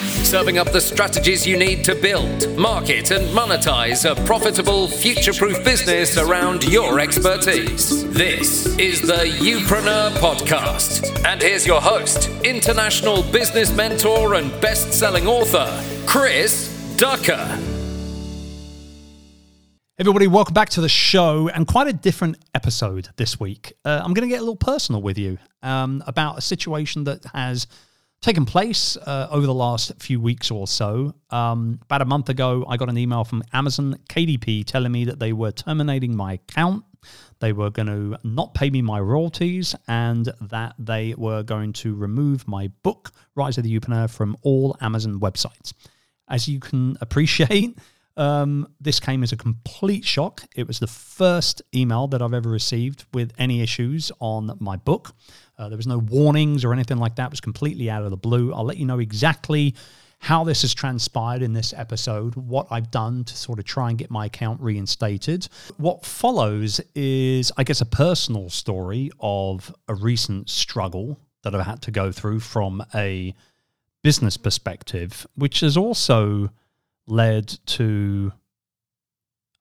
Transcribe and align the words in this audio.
serving 0.00 0.58
up 0.58 0.72
the 0.72 0.80
strategies 0.80 1.46
you 1.46 1.56
need 1.56 1.84
to 1.84 1.94
build, 1.94 2.56
market, 2.56 3.10
and 3.10 3.26
monetize 3.28 4.10
a 4.10 4.14
profitable, 4.24 4.88
future 4.88 5.32
proof 5.32 5.62
business 5.64 6.16
around 6.16 6.64
your 6.64 7.00
expertise. 7.00 8.08
This 8.10 8.66
is 8.78 9.00
the 9.02 9.24
Youpreneur 9.40 10.10
Podcast. 10.12 11.24
And 11.26 11.42
here's 11.42 11.66
your 11.66 11.80
host, 11.80 12.30
international 12.44 13.22
business 13.24 13.70
mentor 13.72 14.34
and 14.34 14.50
best 14.60 14.92
selling 14.92 15.26
author, 15.26 15.68
Chris 16.06 16.68
Ducker. 16.96 17.58
Everybody, 19.98 20.28
welcome 20.28 20.54
back 20.54 20.70
to 20.70 20.80
the 20.80 20.88
show 20.88 21.50
and 21.50 21.66
quite 21.66 21.86
a 21.86 21.92
different 21.92 22.38
episode 22.54 23.10
this 23.18 23.38
week. 23.38 23.74
Uh, 23.84 24.00
I'm 24.02 24.14
going 24.14 24.26
to 24.26 24.32
get 24.32 24.38
a 24.38 24.42
little 24.42 24.56
personal 24.56 25.02
with 25.02 25.18
you 25.18 25.36
um, 25.62 26.02
about 26.06 26.38
a 26.38 26.40
situation 26.40 27.04
that 27.04 27.22
has 27.34 27.66
taken 28.20 28.44
place 28.44 28.96
uh, 28.98 29.28
over 29.30 29.46
the 29.46 29.54
last 29.54 29.92
few 29.98 30.20
weeks 30.20 30.50
or 30.50 30.66
so. 30.66 31.14
Um, 31.30 31.80
about 31.82 32.02
a 32.02 32.04
month 32.04 32.28
ago, 32.28 32.64
I 32.68 32.76
got 32.76 32.88
an 32.88 32.98
email 32.98 33.24
from 33.24 33.42
Amazon 33.52 33.98
KDP 34.08 34.64
telling 34.64 34.92
me 34.92 35.04
that 35.06 35.18
they 35.18 35.32
were 35.32 35.52
terminating 35.52 36.14
my 36.14 36.34
account. 36.34 36.84
They 37.38 37.54
were 37.54 37.70
going 37.70 37.86
to 37.86 38.18
not 38.22 38.52
pay 38.52 38.68
me 38.68 38.82
my 38.82 39.00
royalties 39.00 39.74
and 39.88 40.30
that 40.42 40.74
they 40.78 41.14
were 41.16 41.42
going 41.42 41.72
to 41.74 41.94
remove 41.94 42.46
my 42.46 42.68
book, 42.82 43.10
Rise 43.34 43.56
of 43.56 43.64
the 43.64 43.78
Youpreneur, 43.78 44.10
from 44.10 44.36
all 44.42 44.76
Amazon 44.82 45.18
websites. 45.18 45.72
As 46.28 46.46
you 46.46 46.60
can 46.60 46.98
appreciate, 47.00 47.78
um, 48.20 48.68
this 48.78 49.00
came 49.00 49.22
as 49.22 49.32
a 49.32 49.36
complete 49.36 50.04
shock. 50.04 50.42
It 50.54 50.68
was 50.68 50.78
the 50.78 50.86
first 50.86 51.62
email 51.74 52.06
that 52.08 52.20
I've 52.20 52.34
ever 52.34 52.50
received 52.50 53.06
with 53.14 53.32
any 53.38 53.62
issues 53.62 54.12
on 54.20 54.58
my 54.60 54.76
book. 54.76 55.14
Uh, 55.58 55.70
there 55.70 55.78
was 55.78 55.86
no 55.86 55.98
warnings 55.98 56.62
or 56.62 56.74
anything 56.74 56.98
like 56.98 57.16
that. 57.16 57.26
It 57.26 57.30
was 57.30 57.40
completely 57.40 57.88
out 57.88 58.02
of 58.02 58.10
the 58.10 58.18
blue. 58.18 58.52
I'll 58.52 58.64
let 58.64 58.76
you 58.76 58.84
know 58.84 58.98
exactly 58.98 59.74
how 60.18 60.44
this 60.44 60.60
has 60.60 60.74
transpired 60.74 61.40
in 61.40 61.54
this 61.54 61.72
episode, 61.72 62.34
what 62.34 62.66
I've 62.70 62.90
done 62.90 63.24
to 63.24 63.34
sort 63.34 63.58
of 63.58 63.64
try 63.64 63.88
and 63.88 63.96
get 63.96 64.10
my 64.10 64.26
account 64.26 64.60
reinstated. 64.60 65.48
What 65.78 66.04
follows 66.04 66.78
is, 66.94 67.50
I 67.56 67.64
guess, 67.64 67.80
a 67.80 67.86
personal 67.86 68.50
story 68.50 69.10
of 69.18 69.74
a 69.88 69.94
recent 69.94 70.50
struggle 70.50 71.18
that 71.42 71.54
I've 71.54 71.64
had 71.64 71.80
to 71.82 71.90
go 71.90 72.12
through 72.12 72.40
from 72.40 72.84
a 72.94 73.34
business 74.02 74.36
perspective, 74.36 75.26
which 75.36 75.62
is 75.62 75.78
also 75.78 76.50
led 77.10 77.58
to, 77.66 78.32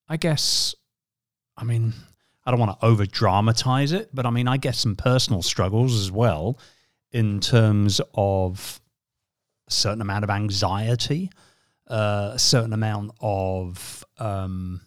I 0.08 0.18
guess, 0.18 0.76
I 1.58 1.64
mean, 1.64 1.94
I 2.46 2.52
don't 2.52 2.60
want 2.60 2.80
to 2.80 2.86
over 2.86 3.06
dramatize 3.06 3.92
it, 3.92 4.10
but 4.14 4.26
I 4.26 4.30
mean, 4.30 4.48
I 4.48 4.58
guess 4.58 4.80
some 4.80 4.96
personal 4.96 5.42
struggles 5.42 6.00
as 6.00 6.12
well 6.12 6.58
in 7.12 7.40
terms 7.40 8.02
of 8.14 8.82
a 9.68 9.72
certain 9.72 10.02
amount 10.02 10.24
of 10.24 10.30
anxiety, 10.30 11.30
uh, 11.88 12.32
a 12.34 12.40
certain 12.40 12.74
amount 12.74 13.12
of 13.20 14.04
um, 14.18 14.82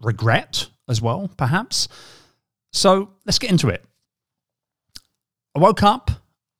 regret 0.00 0.68
as 0.88 1.00
well, 1.00 1.30
perhaps. 1.36 1.88
So 2.72 3.10
let's 3.26 3.38
get 3.38 3.50
into 3.50 3.68
it. 3.68 3.84
I 5.54 5.58
woke 5.58 5.82
up 5.82 6.10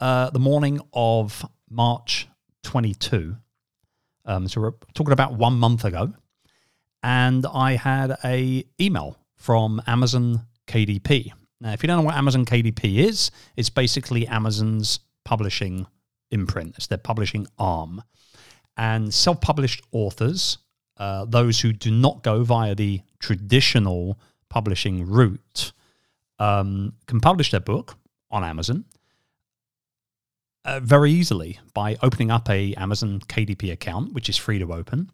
uh, 0.00 0.30
the 0.30 0.40
morning 0.40 0.80
of 0.92 1.44
March 1.68 2.28
22. 2.64 3.36
Um, 4.30 4.46
so 4.46 4.60
we're 4.60 4.74
talking 4.94 5.12
about 5.12 5.32
one 5.32 5.54
month 5.54 5.84
ago 5.84 6.12
and 7.02 7.44
I 7.52 7.74
had 7.74 8.16
a 8.24 8.64
email 8.80 9.16
from 9.34 9.82
Amazon 9.88 10.46
KDP. 10.68 11.32
Now, 11.60 11.72
if 11.72 11.82
you 11.82 11.88
don't 11.88 11.96
know 11.96 12.04
what 12.04 12.14
Amazon 12.14 12.44
KDP 12.44 12.98
is, 12.98 13.32
it's 13.56 13.70
basically 13.70 14.28
Amazon's 14.28 15.00
publishing 15.24 15.88
imprint. 16.30 16.76
It's 16.76 16.86
their 16.86 16.98
publishing 16.98 17.48
arm. 17.58 18.04
And 18.76 19.12
self 19.12 19.40
published 19.40 19.82
authors, 19.90 20.58
uh, 20.96 21.24
those 21.24 21.60
who 21.60 21.72
do 21.72 21.90
not 21.90 22.22
go 22.22 22.44
via 22.44 22.76
the 22.76 23.00
traditional 23.18 24.16
publishing 24.48 25.08
route, 25.08 25.72
um, 26.38 26.92
can 27.06 27.18
publish 27.18 27.50
their 27.50 27.60
book 27.60 27.96
on 28.30 28.44
Amazon 28.44 28.84
uh, 30.64 30.80
very 30.80 31.10
easily 31.10 31.58
by 31.74 31.96
opening 32.02 32.30
up 32.30 32.48
a 32.50 32.74
Amazon 32.74 33.20
KDP 33.20 33.72
account, 33.72 34.12
which 34.12 34.28
is 34.28 34.36
free 34.36 34.58
to 34.58 34.72
open 34.72 35.10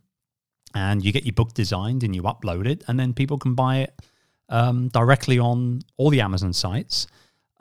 and 0.76 1.02
you 1.02 1.10
get 1.10 1.24
your 1.24 1.32
book 1.32 1.54
designed 1.54 2.02
and 2.02 2.14
you 2.14 2.22
upload 2.22 2.66
it, 2.66 2.84
and 2.86 3.00
then 3.00 3.14
people 3.14 3.38
can 3.38 3.54
buy 3.54 3.78
it 3.78 4.02
um, 4.50 4.88
directly 4.88 5.38
on 5.38 5.80
all 5.96 6.10
the 6.10 6.20
Amazon 6.20 6.52
sites 6.52 7.06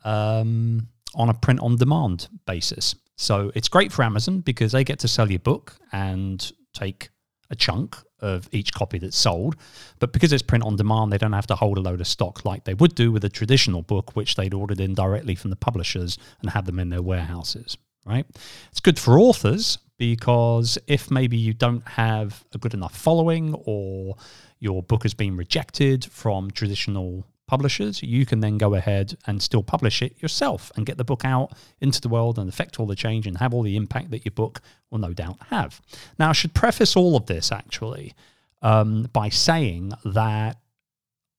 um, 0.03 0.87
on 1.15 1.29
a 1.29 1.33
print 1.33 1.61
on 1.61 1.77
demand 1.77 2.27
basis. 2.45 2.93
So 3.15 3.53
it's 3.55 3.69
great 3.69 3.93
for 3.93 4.03
Amazon 4.03 4.41
because 4.41 4.73
they 4.73 4.83
get 4.83 4.99
to 4.99 5.07
sell 5.07 5.31
your 5.31 5.39
book 5.39 5.77
and 5.93 6.51
take 6.73 7.09
a 7.49 7.55
chunk 7.55 7.97
of 8.25 8.49
each 8.51 8.73
copy 8.73 8.97
that's 8.97 9.17
sold. 9.17 9.55
But 9.99 10.11
because 10.11 10.33
it's 10.33 10.43
print 10.43 10.63
on 10.63 10.75
demand, 10.75 11.11
they 11.11 11.17
don't 11.17 11.33
have 11.33 11.47
to 11.47 11.55
hold 11.55 11.77
a 11.77 11.81
load 11.81 12.01
of 12.01 12.07
stock 12.07 12.43
like 12.43 12.63
they 12.63 12.73
would 12.73 12.95
do 12.95 13.11
with 13.11 13.23
a 13.23 13.29
traditional 13.29 13.81
book, 13.81 14.15
which 14.15 14.35
they'd 14.35 14.53
ordered 14.53 14.79
in 14.79 14.93
directly 14.93 15.35
from 15.35 15.51
the 15.51 15.55
publishers 15.55 16.17
and 16.41 16.49
had 16.49 16.65
them 16.65 16.79
in 16.79 16.89
their 16.89 17.01
warehouses. 17.01 17.77
Right? 18.05 18.25
It's 18.71 18.79
good 18.79 18.99
for 18.99 19.19
authors 19.19 19.79
because 19.97 20.77
if 20.87 21.09
maybe 21.09 21.37
you 21.37 21.53
don't 21.53 21.87
have 21.87 22.43
a 22.53 22.57
good 22.57 22.73
enough 22.73 22.95
following 22.95 23.55
or 23.65 24.15
your 24.59 24.83
book 24.83 25.03
has 25.03 25.13
been 25.13 25.37
rejected 25.37 26.05
from 26.05 26.51
traditional 26.51 27.25
publishers, 27.47 28.01
you 28.01 28.25
can 28.25 28.39
then 28.39 28.57
go 28.57 28.73
ahead 28.73 29.17
and 29.27 29.41
still 29.41 29.63
publish 29.63 30.01
it 30.01 30.21
yourself 30.21 30.71
and 30.75 30.85
get 30.85 30.97
the 30.97 31.03
book 31.03 31.23
out 31.23 31.51
into 31.79 32.01
the 32.01 32.09
world 32.09 32.39
and 32.39 32.49
affect 32.49 32.79
all 32.79 32.85
the 32.85 32.95
change 32.95 33.27
and 33.27 33.37
have 33.37 33.53
all 33.53 33.61
the 33.61 33.75
impact 33.75 34.11
that 34.11 34.25
your 34.25 34.31
book 34.31 34.61
will 34.89 34.99
no 34.99 35.13
doubt 35.13 35.37
have. 35.49 35.81
Now, 36.17 36.29
I 36.29 36.33
should 36.33 36.53
preface 36.53 36.95
all 36.95 37.15
of 37.15 37.27
this 37.27 37.51
actually 37.51 38.13
um, 38.61 39.07
by 39.13 39.29
saying 39.29 39.93
that 40.03 40.57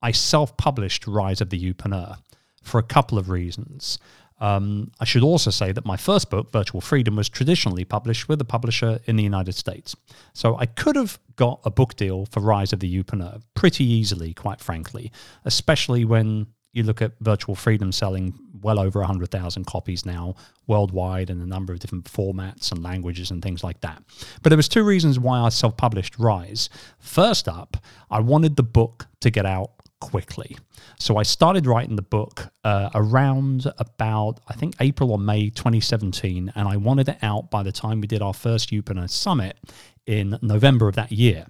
I 0.03 0.13
self 0.13 0.57
published 0.57 1.07
Rise 1.07 1.41
of 1.41 1.51
the 1.51 1.59
Youpreneur 1.61 2.19
for 2.63 2.79
a 2.79 2.85
couple 2.85 3.19
of 3.19 3.29
reasons. 3.29 3.99
Um, 4.39 4.91
I 5.01 5.05
should 5.05 5.23
also 5.23 5.51
say 5.51 5.73
that 5.73 5.87
my 5.87 5.97
first 5.97 6.31
book, 6.31 6.53
Virtual 6.53 6.81
Freedom, 6.81 7.17
was 7.17 7.29
traditionally 7.29 7.85
published 7.85 8.29
with 8.29 8.41
a 8.41 8.45
publisher 8.45 9.01
in 9.07 9.17
the 9.17 9.23
United 9.23 9.55
States. 9.55 9.97
So 10.35 10.57
I 10.59 10.67
could 10.67 10.97
have 10.97 11.19
got 11.37 11.61
a 11.65 11.71
book 11.71 11.97
deal 11.97 12.27
for 12.27 12.41
Rise 12.41 12.73
of 12.73 12.81
the 12.81 13.03
Youpreneur 13.03 13.43
pretty 13.55 13.85
easily, 13.85 14.35
quite 14.35 14.61
frankly, 14.61 15.11
especially 15.45 16.05
when 16.05 16.49
you 16.77 16.83
look 16.83 17.01
at 17.01 17.13
Virtual 17.21 17.55
Freedom 17.55 17.91
selling 17.91 18.39
well 18.61 18.79
over 18.79 18.99
100,000 18.99 19.65
copies 19.65 20.05
now 20.05 20.35
worldwide 20.67 21.31
in 21.31 21.41
a 21.41 21.47
number 21.47 21.73
of 21.73 21.79
different 21.79 22.05
formats 22.05 22.71
and 22.71 22.83
languages 22.83 23.31
and 23.31 23.43
things 23.43 23.65
like 23.65 23.81
that. 23.81 24.03
But 24.43 24.51
there 24.51 24.59
was 24.59 24.69
two 24.69 24.83
reasons 24.83 25.19
why 25.19 25.39
I 25.39 25.49
self-published 25.49 26.19
Rise. 26.19 26.69
First 26.99 27.49
up, 27.49 27.79
I 28.11 28.21
wanted 28.21 28.57
the 28.57 28.63
book 28.63 29.07
to 29.21 29.31
get 29.31 29.47
out 29.47 29.71
quickly. 30.07 30.57
So 31.01 31.17
I 31.17 31.25
started 31.25 31.67
writing 31.67 31.97
the 31.97 32.03
book 32.03 32.49
uh, 32.63 32.91
around 32.95 33.67
about, 33.79 34.39
I 34.47 34.55
think, 34.55 34.77
April 34.79 35.11
or 35.11 35.19
May 35.19 35.51
2017, 35.51 36.53
and 36.55 36.69
I 36.69 36.77
wanted 36.77 37.09
it 37.09 37.19
out 37.23 37.51
by 37.51 37.65
the 37.65 37.73
time 37.73 38.01
we 38.01 38.07
did 38.07 38.23
our 38.23 38.33
first 38.33 38.71
Youpreneur 38.71 39.11
Summit 39.11 39.59
in 40.07 40.39
November 40.43 40.87
of 40.87 40.95
that 40.95 41.11
year. 41.11 41.47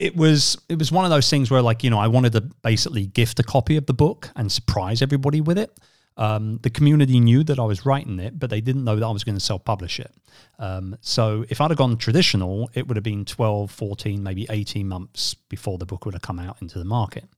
It 0.00 0.16
was 0.16 0.58
it 0.68 0.80
was 0.80 0.90
one 0.90 1.04
of 1.04 1.12
those 1.12 1.30
things 1.30 1.48
where 1.48 1.62
like 1.62 1.84
you 1.84 1.90
know 1.90 2.00
I 2.00 2.08
wanted 2.08 2.32
to 2.32 2.40
basically 2.40 3.06
gift 3.06 3.38
a 3.38 3.44
copy 3.44 3.76
of 3.76 3.86
the 3.86 3.94
book 3.94 4.30
and 4.34 4.50
surprise 4.50 5.00
everybody 5.00 5.40
with 5.40 5.58
it. 5.58 5.70
Um, 6.16 6.58
the 6.62 6.70
community 6.70 7.20
knew 7.20 7.44
that 7.44 7.60
I 7.60 7.64
was 7.64 7.86
writing 7.86 8.18
it, 8.18 8.36
but 8.36 8.50
they 8.50 8.60
didn't 8.60 8.84
know 8.84 8.96
that 8.96 9.06
I 9.06 9.10
was 9.10 9.22
going 9.22 9.36
to 9.36 9.44
self 9.44 9.64
publish 9.64 10.00
it. 10.00 10.12
Um, 10.58 10.96
so 11.00 11.44
if 11.48 11.60
I'd 11.60 11.70
have 11.70 11.78
gone 11.78 11.96
traditional, 11.96 12.68
it 12.74 12.88
would 12.88 12.96
have 12.96 13.04
been 13.04 13.24
12, 13.24 13.70
14, 13.70 14.22
maybe 14.22 14.46
18 14.50 14.88
months 14.88 15.34
before 15.34 15.78
the 15.78 15.86
book 15.86 16.04
would 16.04 16.14
have 16.14 16.22
come 16.22 16.40
out 16.40 16.60
into 16.60 16.78
the 16.80 16.84
market. 16.84 17.28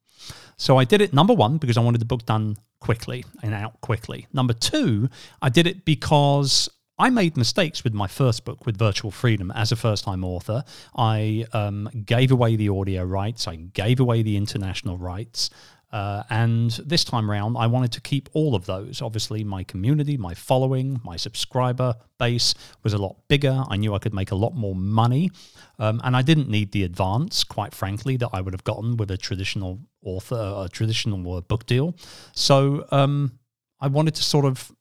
So 0.57 0.77
I 0.77 0.85
did 0.85 1.01
it 1.01 1.13
number 1.13 1.35
one 1.35 1.59
because 1.59 1.77
I 1.77 1.81
wanted 1.81 2.01
the 2.01 2.07
book 2.07 2.25
done 2.27 2.57
quickly 2.81 3.25
and 3.43 3.55
out 3.55 3.81
quickly. 3.81 4.27
Number 4.33 4.53
two, 4.53 5.09
I 5.41 5.49
did 5.49 5.67
it 5.67 5.85
because 5.85 6.69
I 6.99 7.11
made 7.11 7.37
mistakes 7.37 7.83
with 7.83 7.93
my 7.93 8.07
first 8.07 8.45
book, 8.45 8.67
with 8.67 8.77
Virtual 8.77 9.11
Freedom, 9.11 9.51
as 9.51 9.73
a 9.73 9.77
first 9.77 10.05
time 10.05 10.23
author. 10.23 10.65
I 10.97 11.45
um, 11.53 11.89
gave 12.07 12.31
away 12.31 12.55
the 12.57 12.69
audio 12.69 13.03
rights, 13.03 13.49
I 13.49 13.57
gave 13.57 13.99
away 13.99 14.23
the 14.23 14.37
international 14.37 14.97
rights. 14.97 15.51
Uh, 15.95 16.25
and 16.29 16.73
this 16.85 17.05
time 17.05 17.31
around, 17.31 17.57
I 17.57 17.69
wanted 17.69 17.93
to 17.93 18.01
keep 18.01 18.29
all 18.33 18.57
of 18.57 18.67
those. 18.67 19.01
Obviously, 19.01 19.45
my 19.45 19.63
community, 19.63 20.17
my 20.17 20.35
following, 20.35 21.01
my 21.05 21.17
subscriber 21.17 21.95
base 22.19 22.53
was 22.83 22.95
a 22.95 22.99
lot 22.99 23.15
bigger. 23.29 23.63
I 23.69 23.77
knew 23.77 23.95
I 23.95 24.01
could 24.01 24.13
make 24.13 24.33
a 24.33 24.35
lot 24.35 24.57
more 24.57 24.75
money. 24.75 25.31
Um, 25.79 26.01
and 26.03 26.17
I 26.17 26.23
didn't 26.23 26.49
need 26.49 26.73
the 26.73 26.83
advance, 26.83 27.45
quite 27.45 27.73
frankly, 27.73 28.17
that 28.17 28.31
I 28.33 28.41
would 28.41 28.55
have 28.55 28.65
gotten 28.65 28.97
with 28.97 29.13
a 29.13 29.17
traditional 29.17 29.79
author, 30.03 30.65
a 30.65 30.69
traditional 30.69 31.41
book 31.43 31.65
deal. 31.67 31.95
So 32.33 32.87
um, 32.91 33.39
I 33.79 33.87
wanted 33.87 34.17
to 34.17 34.25
sort 34.25 34.47
of 34.47 34.73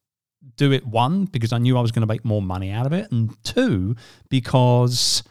do 0.58 0.72
it 0.72 0.84
one, 0.84 1.26
because 1.26 1.54
I 1.54 1.60
knew 1.60 1.78
I 1.78 1.82
was 1.82 1.92
going 1.92 2.02
to 2.02 2.14
make 2.14 2.26
more 2.26 2.42
money 2.42 2.72
out 2.72 2.88
of 2.88 2.94
it. 2.94 3.12
And 3.12 3.38
two, 3.44 3.96
because 4.30 5.22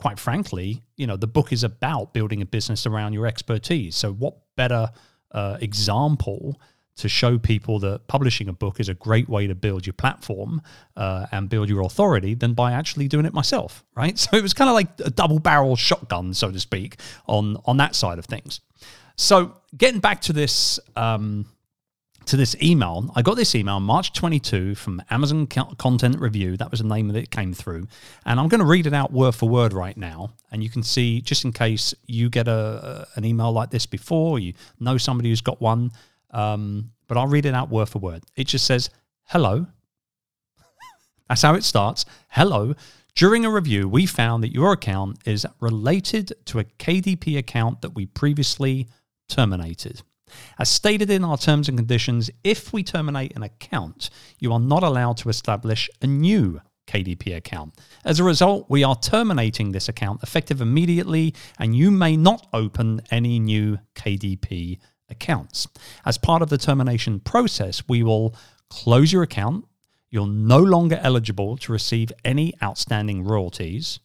quite 0.00 0.18
frankly, 0.18 0.82
you 0.96 1.06
know, 1.06 1.16
the 1.16 1.28
book 1.28 1.52
is 1.52 1.62
about 1.62 2.14
building 2.14 2.42
a 2.42 2.46
business 2.46 2.84
around 2.84 3.12
your 3.12 3.26
expertise. 3.26 3.94
So 3.94 4.12
what 4.12 4.34
better 4.56 4.90
uh, 5.32 5.58
example 5.60 6.60
to 6.96 7.08
show 7.08 7.38
people 7.38 7.78
that 7.78 8.06
publishing 8.08 8.48
a 8.48 8.52
book 8.52 8.78
is 8.78 8.88
a 8.88 8.94
great 8.94 9.28
way 9.28 9.46
to 9.46 9.54
build 9.54 9.86
your 9.86 9.94
platform 9.94 10.60
uh, 10.96 11.26
and 11.32 11.48
build 11.48 11.68
your 11.68 11.80
authority 11.80 12.34
than 12.34 12.52
by 12.52 12.72
actually 12.72 13.08
doing 13.08 13.24
it 13.24 13.32
myself, 13.32 13.84
right? 13.96 14.18
So 14.30 14.36
it 14.36 14.42
was 14.42 14.52
kind 14.52 14.68
of 14.68 14.74
like 14.74 14.88
a 15.04 15.10
double 15.10 15.38
barrel 15.38 15.76
shotgun, 15.76 16.34
so 16.34 16.50
to 16.50 16.60
speak, 16.60 16.96
on 17.26 17.56
on 17.64 17.78
that 17.78 17.94
side 17.94 18.18
of 18.18 18.26
things. 18.26 18.60
So 19.16 19.56
getting 19.76 20.00
back 20.00 20.20
to 20.22 20.32
this. 20.32 20.78
Um, 20.96 21.46
to 22.26 22.36
this 22.36 22.54
email. 22.62 23.10
I 23.16 23.22
got 23.22 23.36
this 23.36 23.54
email 23.54 23.80
March 23.80 24.12
22 24.12 24.74
from 24.74 25.02
Amazon 25.10 25.46
Content 25.46 26.20
Review. 26.20 26.56
That 26.56 26.70
was 26.70 26.80
the 26.80 26.86
name 26.86 27.08
that 27.08 27.16
it 27.16 27.30
came 27.30 27.52
through. 27.52 27.86
And 28.24 28.38
I'm 28.38 28.48
going 28.48 28.60
to 28.60 28.66
read 28.66 28.86
it 28.86 28.94
out 28.94 29.12
word 29.12 29.34
for 29.34 29.48
word 29.48 29.72
right 29.72 29.96
now. 29.96 30.34
And 30.52 30.62
you 30.62 30.70
can 30.70 30.82
see, 30.82 31.20
just 31.20 31.44
in 31.44 31.52
case 31.52 31.94
you 32.06 32.28
get 32.30 32.48
a, 32.48 33.06
an 33.16 33.24
email 33.24 33.52
like 33.52 33.70
this 33.70 33.86
before, 33.86 34.38
you 34.38 34.54
know 34.78 34.98
somebody 34.98 35.30
who's 35.30 35.40
got 35.40 35.60
one, 35.60 35.90
um, 36.30 36.92
but 37.08 37.16
I'll 37.16 37.26
read 37.26 37.46
it 37.46 37.54
out 37.54 37.70
word 37.70 37.88
for 37.88 37.98
word. 37.98 38.22
It 38.36 38.46
just 38.46 38.66
says, 38.66 38.90
Hello. 39.24 39.66
That's 41.28 41.42
how 41.42 41.54
it 41.54 41.64
starts. 41.64 42.04
Hello. 42.28 42.74
During 43.14 43.44
a 43.44 43.50
review, 43.50 43.88
we 43.88 44.06
found 44.06 44.44
that 44.44 44.52
your 44.52 44.72
account 44.72 45.18
is 45.26 45.46
related 45.58 46.32
to 46.46 46.60
a 46.60 46.64
KDP 46.64 47.36
account 47.38 47.82
that 47.82 47.94
we 47.94 48.06
previously 48.06 48.88
terminated. 49.28 50.02
As 50.58 50.68
stated 50.68 51.10
in 51.10 51.24
our 51.24 51.38
terms 51.38 51.68
and 51.68 51.78
conditions, 51.78 52.30
if 52.44 52.72
we 52.72 52.82
terminate 52.82 53.34
an 53.36 53.42
account, 53.42 54.10
you 54.38 54.52
are 54.52 54.60
not 54.60 54.82
allowed 54.82 55.16
to 55.18 55.28
establish 55.28 55.88
a 56.02 56.06
new 56.06 56.60
KDP 56.86 57.36
account. 57.36 57.74
As 58.04 58.18
a 58.18 58.24
result, 58.24 58.66
we 58.68 58.82
are 58.82 58.96
terminating 58.96 59.72
this 59.72 59.88
account 59.88 60.22
effective 60.22 60.60
immediately, 60.60 61.34
and 61.58 61.76
you 61.76 61.90
may 61.90 62.16
not 62.16 62.46
open 62.52 63.00
any 63.10 63.38
new 63.38 63.78
KDP 63.94 64.78
accounts. 65.08 65.68
As 66.04 66.18
part 66.18 66.42
of 66.42 66.48
the 66.48 66.58
termination 66.58 67.20
process, 67.20 67.82
we 67.88 68.02
will 68.02 68.34
close 68.68 69.12
your 69.12 69.22
account. 69.22 69.66
You're 70.10 70.26
no 70.26 70.58
longer 70.58 70.98
eligible 71.02 71.56
to 71.58 71.72
receive 71.72 72.12
any 72.24 72.54
outstanding 72.62 73.24
royalties. 73.24 74.00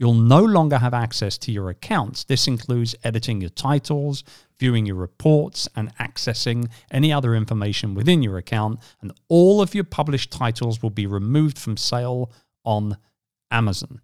You'll 0.00 0.14
no 0.14 0.42
longer 0.42 0.78
have 0.78 0.94
access 0.94 1.36
to 1.36 1.52
your 1.52 1.68
accounts. 1.68 2.24
This 2.24 2.48
includes 2.48 2.96
editing 3.04 3.42
your 3.42 3.50
titles, 3.50 4.24
viewing 4.58 4.86
your 4.86 4.96
reports, 4.96 5.68
and 5.76 5.94
accessing 5.98 6.70
any 6.90 7.12
other 7.12 7.34
information 7.34 7.94
within 7.94 8.22
your 8.22 8.38
account. 8.38 8.80
And 9.02 9.12
all 9.28 9.60
of 9.60 9.74
your 9.74 9.84
published 9.84 10.32
titles 10.32 10.82
will 10.82 10.88
be 10.88 11.06
removed 11.06 11.58
from 11.58 11.76
sale 11.76 12.32
on 12.64 12.96
Amazon. 13.50 14.00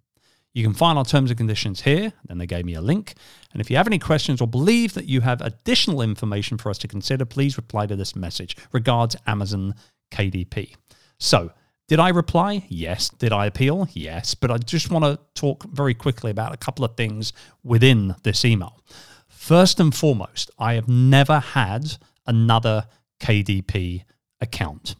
You 0.53 0.63
can 0.63 0.75
find 0.75 0.99
our 0.99 1.05
terms 1.05 1.31
and 1.31 1.39
conditions 1.39 1.81
here. 1.81 2.13
Then 2.27 2.37
they 2.37 2.47
gave 2.47 2.67
me 2.67 2.75
a 2.75 2.83
link. 2.83 3.15
And 3.53 3.63
if 3.63 3.71
you 3.71 3.79
have 3.79 3.87
any 3.87 3.99
questions 3.99 4.43
or 4.43 4.47
believe 4.47 4.93
that 4.95 5.07
you 5.07 5.23
have 5.23 5.41
additional 5.41 6.03
information 6.03 6.59
for 6.59 6.69
us 6.69 6.79
to 6.79 6.89
consider, 6.89 7.25
please 7.25 7.57
reply 7.57 7.87
to 7.87 7.97
this 7.97 8.15
message. 8.15 8.55
Regards, 8.71 9.17
Amazon 9.27 9.75
KDP. 10.11 10.75
So, 11.19 11.53
did 11.89 12.01
I 12.01 12.09
reply? 12.09 12.65
Yes. 12.69 13.09
Did 13.11 13.33
I 13.33 13.47
appeal? 13.47 13.89
Yes. 13.93 14.35
But 14.35 14.51
I 14.51 14.59
just 14.59 14.91
want 14.91 15.05
to 15.05 15.19
talk 15.35 15.65
very 15.65 15.95
quickly 15.95 16.31
about 16.31 16.53
a 16.53 16.57
couple 16.57 16.85
of 16.85 16.97
things 16.97 17.33
within 17.63 18.17
this 18.25 18.45
email. 18.45 18.81
First 19.29 19.79
and 19.79 19.95
foremost, 19.95 20.51
I 20.59 20.75
have 20.75 20.89
never 20.89 21.39
had 21.39 21.97
another 22.27 22.89
KDP 23.21 24.05
account 24.41 24.97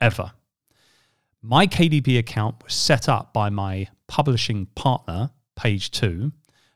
ever. 0.00 0.32
My 1.42 1.66
KDP 1.66 2.18
account 2.18 2.62
was 2.62 2.74
set 2.74 3.08
up 3.08 3.32
by 3.32 3.48
my 3.48 3.88
publishing 4.06 4.66
partner, 4.74 5.30
Page 5.56 5.90
Two, 5.90 6.32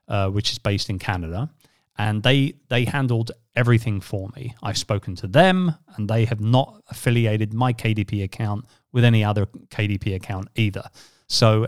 uh, 0.09 0.31
which 0.31 0.53
is 0.53 0.59
based 0.59 0.89
in 0.89 0.99
Canada, 0.99 1.51
and 1.99 2.23
they 2.23 2.55
they 2.71 2.87
handled 2.87 3.33
everything 3.55 4.01
for 4.01 4.31
me. 4.35 4.55
I've 4.63 4.79
spoken 4.79 5.15
to 5.17 5.27
them, 5.27 5.75
and 5.97 6.09
they 6.09 6.25
have 6.25 6.41
not 6.41 6.83
affiliated 6.89 7.53
my 7.53 7.75
KDP 7.75 8.25
account 8.25 8.65
with 8.95 9.05
any 9.05 9.23
other 9.23 9.45
KDP 9.69 10.15
account 10.15 10.49
either. 10.55 10.89
So 11.27 11.67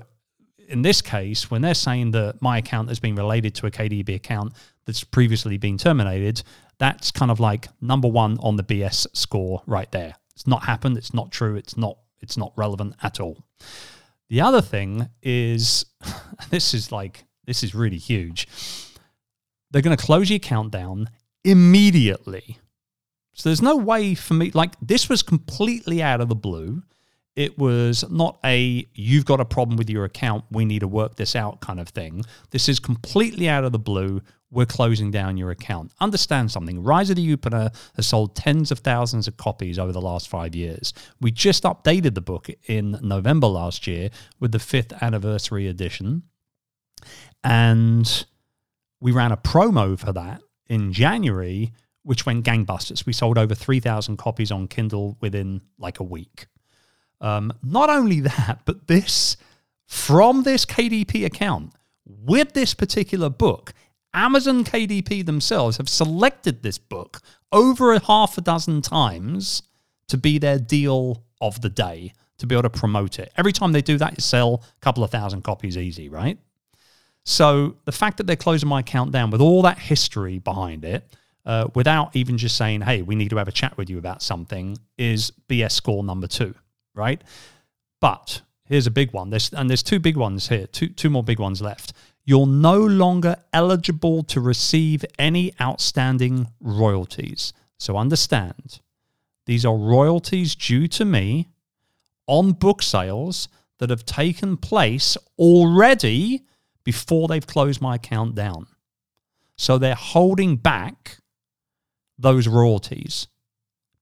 in 0.69 0.83
this 0.83 1.03
case, 1.03 1.51
when 1.51 1.61
they're 1.61 1.75
saying 1.75 2.13
that 2.13 2.41
my 2.41 2.59
account 2.59 2.89
has 2.89 3.01
been 3.01 3.17
related 3.17 3.55
to 3.57 3.67
a 3.67 3.71
KDP 3.71 4.15
account 4.15 4.53
that's 4.87 5.05
previously 5.05 5.59
been 5.59 5.77
terminated, 5.77 6.43
that's 6.79 7.11
kind 7.11 7.31
of 7.31 7.41
like 7.41 7.69
number 7.81 8.09
one 8.09 8.39
on 8.39 8.57
the 8.57 8.63
BS 8.63 9.09
score 9.13 9.63
right 9.67 9.91
there. 9.91 10.15
It's 10.35 10.47
not 10.47 10.65
happened. 10.65 10.97
It's 10.97 11.13
not 11.13 11.33
true. 11.33 11.57
It's 11.57 11.77
not. 11.77 11.99
It's 12.21 12.37
not 12.37 12.53
relevant 12.57 12.95
at 13.03 13.21
all. 13.21 13.45
The 14.29 14.41
other 14.41 14.63
thing 14.63 15.09
is, 15.23 15.85
this 16.51 16.75
is 16.75 16.93
like 16.93 17.25
this 17.45 17.63
is 17.63 17.75
really 17.75 17.99
huge. 17.99 18.49
They're 19.71 19.83
going 19.83 19.97
to 19.97 20.03
close 20.03 20.31
your 20.31 20.37
account 20.37 20.71
down 20.71 21.11
immediately. 21.45 22.59
So 23.33 23.49
there's 23.49 23.63
no 23.63 23.77
way 23.77 24.15
for 24.15 24.35
me. 24.35 24.51
Like 24.53 24.75
this 24.81 25.09
was 25.09 25.23
completely 25.23 26.03
out 26.03 26.21
of 26.21 26.29
the 26.29 26.35
blue 26.35 26.83
it 27.37 27.59
was 27.59 28.03
not 28.11 28.39
a 28.45 28.87
you've 28.95 29.27
got 29.27 29.41
a 29.41 29.45
problem 29.45 29.77
with 29.77 29.91
your 29.91 30.05
account 30.05 30.45
we 30.51 30.65
need 30.65 30.81
to 30.81 30.89
work 30.89 31.17
this 31.17 31.37
out 31.37 31.61
kind 31.61 31.79
of 31.79 31.91
thing. 31.91 32.25
This 32.51 32.69
is 32.69 32.81
completely 32.81 33.49
out 33.49 33.63
of 33.63 33.73
the 33.73 33.79
blue. 33.79 34.23
We're 34.51 34.65
closing 34.65 35.11
down 35.11 35.37
your 35.37 35.51
account. 35.51 35.93
Understand 36.01 36.51
something. 36.51 36.83
Rise 36.83 37.11
of 37.11 37.17
the 37.17 37.37
Youpreneur 37.37 37.75
has 37.97 38.07
sold 38.07 38.35
tens 38.35 38.71
of 38.73 38.79
thousands 38.79 39.29
of 39.29 39.37
copies 39.37 39.79
over 39.79 39.93
the 39.93 40.01
last 40.01 40.29
five 40.29 40.55
years. 40.55 40.95
We 41.21 41.31
just 41.31 41.65
updated 41.65 42.15
the 42.15 42.21
book 42.23 42.49
in 42.67 42.99
november 43.03 43.49
last 43.49 43.87
year 43.87 44.09
with 44.41 44.53
the 44.53 44.59
fifth 44.59 44.95
anniversary 45.03 45.69
edition. 45.69 46.23
And 47.45 48.27
we 49.01 49.13
ran 49.13 49.33
a 49.33 49.37
promo 49.37 49.99
for 49.99 50.13
that 50.13 50.41
in 50.69 50.93
january 50.93 51.73
which 52.03 52.25
went 52.25 52.45
gangbusters. 52.45 53.05
We 53.05 53.13
sold 53.13 53.37
over 53.37 53.55
3000 53.55 54.17
copies 54.17 54.53
on 54.53 54.69
kindle 54.69 55.17
within 55.21 55.61
like 55.77 55.99
a 55.99 56.05
week 56.05 56.47
um, 57.21 57.53
not 57.63 57.91
only 57.91 58.21
that, 58.21 58.61
but 58.65 58.87
this 58.87 59.37
from 59.87 60.43
this 60.43 60.65
KDP 60.65 61.25
account 61.25 61.73
with 62.05 62.53
this 62.53 62.75
particular 62.75 63.31
book, 63.31 63.73
Amazon 64.13 64.65
KDP 64.65 65.25
themselves 65.25 65.77
have 65.77 65.89
selected 65.89 66.63
this 66.63 66.79
book 66.79 67.21
over 67.53 67.93
a 67.93 68.05
half 68.05 68.39
a 68.39 68.41
dozen 68.41 68.83
times 68.83 69.63
to 70.09 70.17
be 70.17 70.39
their 70.39 70.59
deal 70.59 71.23
of 71.41 71.61
the 71.61 71.69
day 71.69 72.13
to 72.39 72.47
be 72.47 72.55
able 72.55 72.63
to 72.65 72.71
promote 72.71 73.19
it. 73.19 73.33
Every 73.37 73.53
time 73.53 73.73
they 73.73 73.83
do 73.83 73.99
that, 73.99 74.13
you 74.13 74.21
sell 74.21 74.63
a 74.63 74.81
couple 74.81 75.03
of 75.03 75.11
thousand 75.11 75.43
copies 75.43 75.77
easy, 75.77 76.09
right? 76.09 76.39
So 77.25 77.77
the 77.85 77.93
fact 77.93 78.19
that 78.19 78.27
they're 78.27 78.37
closing 78.37 78.69
my 78.69 78.81
account 78.81 79.11
down 79.13 79.31
with 79.31 79.41
all 79.41 79.63
that 79.63 79.79
history 79.79 80.39
behind 80.39 80.85
it, 80.85 81.05
uh, 81.45 81.69
without 81.75 82.15
even 82.15 82.39
just 82.39 82.57
saying, 82.57 82.83
hey, 82.83 83.03
we 83.03 83.15
need 83.15 83.31
to 83.31 83.37
have 83.37 83.49
a 83.49 83.53
chat 83.53 83.77
with 83.77 83.89
you 83.89 83.99
about 83.99 84.23
something, 84.23 84.79
is 84.99 85.33
BS 85.49 85.73
score 85.73 86.05
number 86.05 86.27
two 86.27 86.55
right? 86.97 87.23
But 88.01 88.43
here's 88.65 88.87
a 88.87 88.91
big 88.91 89.13
one. 89.13 89.31
There's, 89.31 89.53
and 89.53 89.71
there's 89.71 89.83
two 89.83 90.01
big 90.01 90.17
ones 90.17 90.49
here, 90.49 90.67
two, 90.67 90.89
two 90.89 91.11
more 91.11 91.23
big 91.23 91.39
ones 91.39 91.63
left. 91.63 91.93
You're 92.25 92.47
no 92.47 92.77
longer 92.77 93.37
eligible 93.53 94.25
to 94.25 94.41
receive 94.41 95.05
any 95.19 95.53
outstanding 95.61 96.49
royalties. 96.61 97.53
So 97.79 97.97
understand, 97.97 98.81
these 99.45 99.65
are 99.65 99.77
royalties 99.77 100.57
due 100.57 100.89
to 100.89 101.05
me 101.05 101.47
on 102.27 102.53
book 102.53 102.83
sales 102.83 103.49
that 103.79 103.91
have 103.91 104.05
taken 104.05 104.57
place 104.57 105.17
already 105.39 106.43
before 106.83 107.29
they've 107.29 107.47
closed 107.47 107.81
my 107.81 107.97
account 107.97 108.35
down. 108.35 108.67
So 109.57 109.79
they're 109.79 109.95
holding 109.95 110.57
back 110.57 111.19
those 112.19 112.49
royalties, 112.49 113.29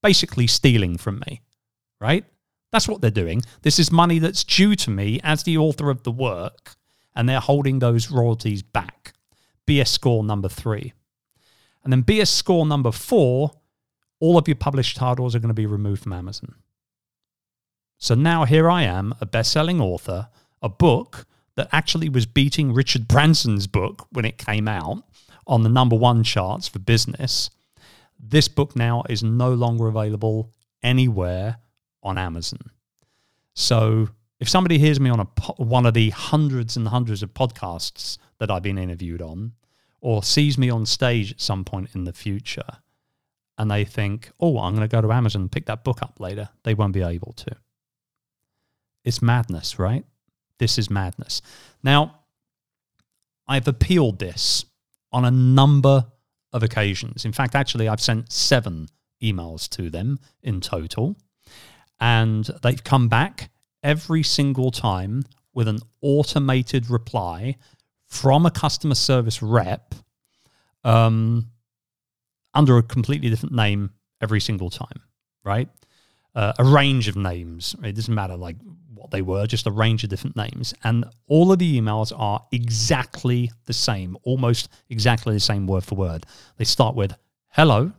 basically 0.01 0.47
stealing 0.47 0.97
from 0.97 1.21
me, 1.27 1.41
right? 1.99 2.25
That's 2.71 2.87
what 2.87 3.01
they're 3.01 3.11
doing. 3.11 3.41
This 3.61 3.79
is 3.79 3.91
money 3.91 4.19
that's 4.19 4.43
due 4.43 4.75
to 4.75 4.89
me 4.89 5.19
as 5.23 5.43
the 5.43 5.57
author 5.57 5.89
of 5.89 6.03
the 6.03 6.11
work, 6.11 6.75
and 7.15 7.27
they're 7.27 7.39
holding 7.39 7.79
those 7.79 8.11
royalties 8.11 8.61
back. 8.61 9.13
BS 9.67 9.87
score 9.87 10.23
number 10.23 10.49
three. 10.49 10.93
And 11.83 11.91
then 11.91 12.03
BS 12.03 12.27
score 12.27 12.65
number 12.65 12.91
four, 12.91 13.51
all 14.19 14.37
of 14.37 14.47
your 14.47 14.55
published 14.55 14.97
titles 14.97 15.35
are 15.35 15.39
going 15.39 15.49
to 15.49 15.53
be 15.53 15.65
removed 15.65 16.03
from 16.03 16.13
Amazon. 16.13 16.55
So 17.97 18.15
now 18.15 18.45
here 18.45 18.69
I 18.69 18.83
am, 18.83 19.13
a 19.21 19.25
best 19.25 19.51
selling 19.51 19.79
author, 19.79 20.29
a 20.61 20.69
book 20.69 21.25
that 21.55 21.69
actually 21.71 22.09
was 22.09 22.25
beating 22.25 22.73
Richard 22.73 23.07
Branson's 23.07 23.67
book 23.67 24.07
when 24.11 24.25
it 24.25 24.37
came 24.37 24.67
out 24.67 25.03
on 25.47 25.63
the 25.63 25.69
number 25.69 25.95
one 25.95 26.23
charts 26.23 26.67
for 26.67 26.79
business. 26.79 27.49
This 28.19 28.47
book 28.47 28.75
now 28.75 29.03
is 29.09 29.23
no 29.23 29.53
longer 29.53 29.87
available 29.87 30.51
anywhere 30.83 31.57
on 32.05 32.17
Amazon. 32.17 32.59
So 33.53 34.09
if 34.39 34.47
somebody 34.47 34.77
hears 34.77 34.99
me 34.99 35.09
on 35.09 35.19
a 35.19 35.25
one 35.57 35.85
of 35.85 35.93
the 35.93 36.11
hundreds 36.11 36.77
and 36.77 36.87
hundreds 36.87 37.23
of 37.23 37.33
podcasts 37.33 38.17
that 38.39 38.51
I've 38.51 38.63
been 38.63 38.77
interviewed 38.77 39.21
on, 39.21 39.53
or 39.99 40.23
sees 40.23 40.57
me 40.57 40.69
on 40.69 40.85
stage 40.85 41.31
at 41.31 41.41
some 41.41 41.65
point 41.65 41.89
in 41.95 42.03
the 42.03 42.13
future, 42.13 42.79
and 43.57 43.71
they 43.71 43.83
think, 43.85 44.31
"Oh, 44.39 44.59
I'm 44.59 44.75
going 44.75 44.87
to 44.87 44.95
go 44.95 45.01
to 45.01 45.11
Amazon 45.11 45.43
and 45.43 45.51
pick 45.51 45.65
that 45.65 45.83
book 45.83 46.01
up 46.01 46.19
later," 46.19 46.49
they 46.63 46.73
won't 46.73 46.93
be 46.93 47.01
able 47.01 47.33
to. 47.33 47.55
It's 49.03 49.21
madness, 49.21 49.79
right? 49.79 50.05
This 50.59 50.77
is 50.77 50.89
madness. 50.89 51.41
Now, 51.83 52.19
I've 53.47 53.67
appealed 53.67 54.19
this 54.19 54.65
on 55.11 55.25
a 55.25 55.31
number 55.31 56.07
of 56.51 56.63
occasions. 56.63 57.25
In 57.25 57.31
fact, 57.31 57.55
actually, 57.55 57.87
I've 57.87 58.01
sent 58.01 58.31
seven 58.31 58.89
emails 59.21 59.69
to 59.69 59.89
them 59.89 60.19
in 60.41 60.61
total. 60.61 61.15
And 61.99 62.45
they've 62.61 62.83
come 62.83 63.07
back 63.07 63.49
every 63.83 64.23
single 64.23 64.71
time 64.71 65.23
with 65.53 65.67
an 65.67 65.79
automated 66.01 66.89
reply 66.89 67.55
from 68.07 68.45
a 68.45 68.51
customer 68.51 68.95
service 68.95 69.41
rep 69.41 69.95
um, 70.83 71.49
under 72.53 72.77
a 72.77 72.83
completely 72.83 73.29
different 73.29 73.55
name 73.55 73.91
every 74.21 74.39
single 74.39 74.69
time, 74.69 75.01
right? 75.43 75.69
Uh, 76.33 76.53
a 76.59 76.63
range 76.63 77.07
of 77.07 77.15
names. 77.15 77.75
It 77.83 77.93
doesn't 77.93 78.13
matter 78.13 78.35
like 78.35 78.57
what 78.93 79.11
they 79.11 79.21
were, 79.21 79.45
just 79.47 79.67
a 79.67 79.71
range 79.71 80.03
of 80.03 80.09
different 80.09 80.35
names. 80.35 80.73
And 80.83 81.05
all 81.27 81.51
of 81.51 81.59
the 81.59 81.79
emails 81.79 82.11
are 82.17 82.41
exactly 82.51 83.51
the 83.65 83.73
same, 83.73 84.17
almost 84.23 84.69
exactly 84.89 85.33
the 85.33 85.39
same 85.39 85.67
word 85.67 85.83
for 85.83 85.95
word. 85.95 86.25
They 86.57 86.65
start 86.65 86.95
with 86.95 87.15
hello, 87.49 87.91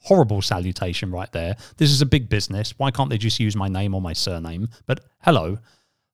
horrible 0.00 0.42
salutation 0.42 1.10
right 1.10 1.30
there. 1.32 1.56
This 1.76 1.90
is 1.90 2.00
a 2.00 2.06
big 2.06 2.28
business. 2.28 2.74
Why 2.78 2.90
can't 2.90 3.10
they 3.10 3.18
just 3.18 3.40
use 3.40 3.56
my 3.56 3.68
name 3.68 3.94
or 3.94 4.00
my 4.00 4.12
surname? 4.12 4.68
But 4.86 5.00
hello, 5.22 5.58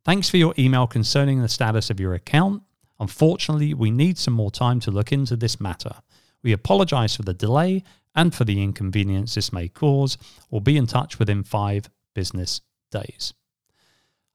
thanks 0.05 0.29
for 0.29 0.37
your 0.37 0.55
email 0.59 0.87
concerning 0.87 1.43
the 1.43 1.49
status 1.49 1.91
of 1.91 2.01
your 2.01 2.15
account. 2.15 2.63
Unfortunately, 3.01 3.75
we 3.75 3.91
need 3.91 4.19
some 4.19 4.35
more 4.35 4.51
time 4.51 4.81
to 4.81 4.91
look 4.91 5.13
into 5.13 5.37
this 5.37 5.61
matter. 5.61 5.95
We 6.43 6.53
apologize 6.53 7.17
for 7.17 7.23
the 7.23 7.35
delay 7.35 7.83
and 8.15 8.35
for 8.35 8.45
the 8.45 8.63
inconvenience 8.63 9.35
this 9.35 9.53
may 9.53 9.69
cause. 9.69 10.17
We'll 10.51 10.61
be 10.61 10.77
in 10.77 10.87
touch 10.87 11.19
within 11.19 11.43
five 11.43 11.91
business 12.15 12.61
days. 12.91 13.35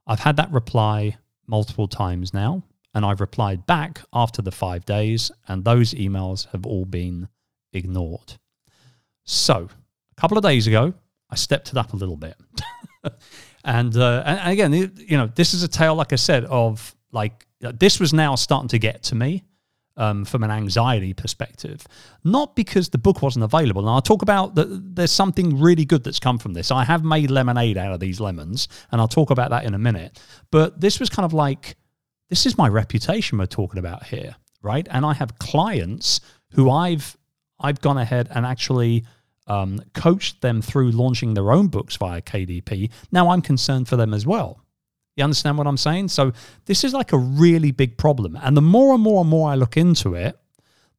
I've 0.05 0.19
had 0.19 0.37
that 0.37 0.51
reply 0.51 1.17
multiple 1.47 1.87
times 1.87 2.33
now, 2.33 2.63
and 2.93 3.05
I've 3.05 3.21
replied 3.21 3.65
back 3.65 4.01
after 4.11 4.41
the 4.41 4.51
five 4.51 4.85
days, 4.85 5.31
and 5.47 5.63
those 5.63 5.93
emails 5.93 6.47
have 6.51 6.65
all 6.65 6.85
been 6.85 7.29
ignored. 7.71 8.37
So, 9.29 9.69
a 10.17 10.19
couple 10.19 10.39
of 10.39 10.43
days 10.43 10.65
ago, 10.65 10.91
I 11.29 11.35
stepped 11.35 11.69
it 11.69 11.77
up 11.77 11.93
a 11.93 11.95
little 11.95 12.17
bit. 12.17 12.35
and, 13.63 13.95
uh, 13.95 14.23
and 14.25 14.51
again, 14.51 14.73
you 14.73 15.17
know, 15.17 15.27
this 15.27 15.53
is 15.53 15.61
a 15.61 15.67
tale, 15.67 15.93
like 15.93 16.13
I 16.13 16.15
said, 16.15 16.45
of 16.45 16.95
like 17.11 17.45
this 17.59 17.99
was 17.99 18.11
now 18.11 18.33
starting 18.33 18.69
to 18.69 18.79
get 18.79 19.03
to 19.03 19.15
me 19.15 19.43
um, 19.97 20.25
from 20.25 20.43
an 20.43 20.49
anxiety 20.49 21.13
perspective. 21.13 21.85
Not 22.23 22.55
because 22.55 22.89
the 22.89 22.97
book 22.97 23.21
wasn't 23.21 23.45
available. 23.45 23.81
And 23.81 23.91
I'll 23.91 24.01
talk 24.01 24.23
about 24.23 24.55
that. 24.55 24.95
There's 24.95 25.11
something 25.11 25.59
really 25.59 25.85
good 25.85 26.03
that's 26.03 26.19
come 26.19 26.39
from 26.39 26.53
this. 26.53 26.71
I 26.71 26.83
have 26.83 27.03
made 27.03 27.29
lemonade 27.29 27.77
out 27.77 27.93
of 27.93 27.99
these 27.99 28.19
lemons, 28.19 28.67
and 28.91 28.99
I'll 28.99 29.07
talk 29.07 29.29
about 29.29 29.51
that 29.51 29.63
in 29.63 29.75
a 29.75 29.79
minute. 29.79 30.19
But 30.49 30.81
this 30.81 30.99
was 30.99 31.07
kind 31.07 31.25
of 31.25 31.33
like, 31.33 31.75
this 32.29 32.47
is 32.47 32.57
my 32.57 32.67
reputation 32.67 33.37
we're 33.37 33.45
talking 33.45 33.77
about 33.77 34.05
here, 34.05 34.35
right? 34.63 34.87
And 34.89 35.05
I 35.05 35.13
have 35.13 35.37
clients 35.37 36.19
who 36.53 36.71
I've 36.71 37.15
I've 37.59 37.81
gone 37.81 37.97
ahead 37.97 38.29
and 38.31 38.45
actually 38.45 39.05
um, 39.49 39.81
coached 39.93 40.41
them 40.41 40.61
through 40.61 40.91
launching 40.91 41.33
their 41.33 41.51
own 41.51 41.67
books 41.67 41.97
via 41.97 42.21
KDP. 42.21 42.89
Now 43.11 43.29
I'm 43.29 43.41
concerned 43.41 43.87
for 43.87 43.97
them 43.97 44.13
as 44.13 44.25
well 44.25 44.61
you 45.19 45.23
understand 45.23 45.57
what 45.57 45.67
I'm 45.67 45.77
saying? 45.77 46.07
So 46.07 46.31
this 46.65 46.83
is 46.83 46.93
like 46.93 47.11
a 47.11 47.17
really 47.17 47.71
big 47.71 47.97
problem. 47.97 48.39
And 48.41 48.55
the 48.55 48.61
more 48.61 48.93
and 48.93 49.03
more 49.03 49.21
and 49.21 49.29
more 49.29 49.51
I 49.51 49.55
look 49.55 49.75
into 49.75 50.15
it, 50.15 50.39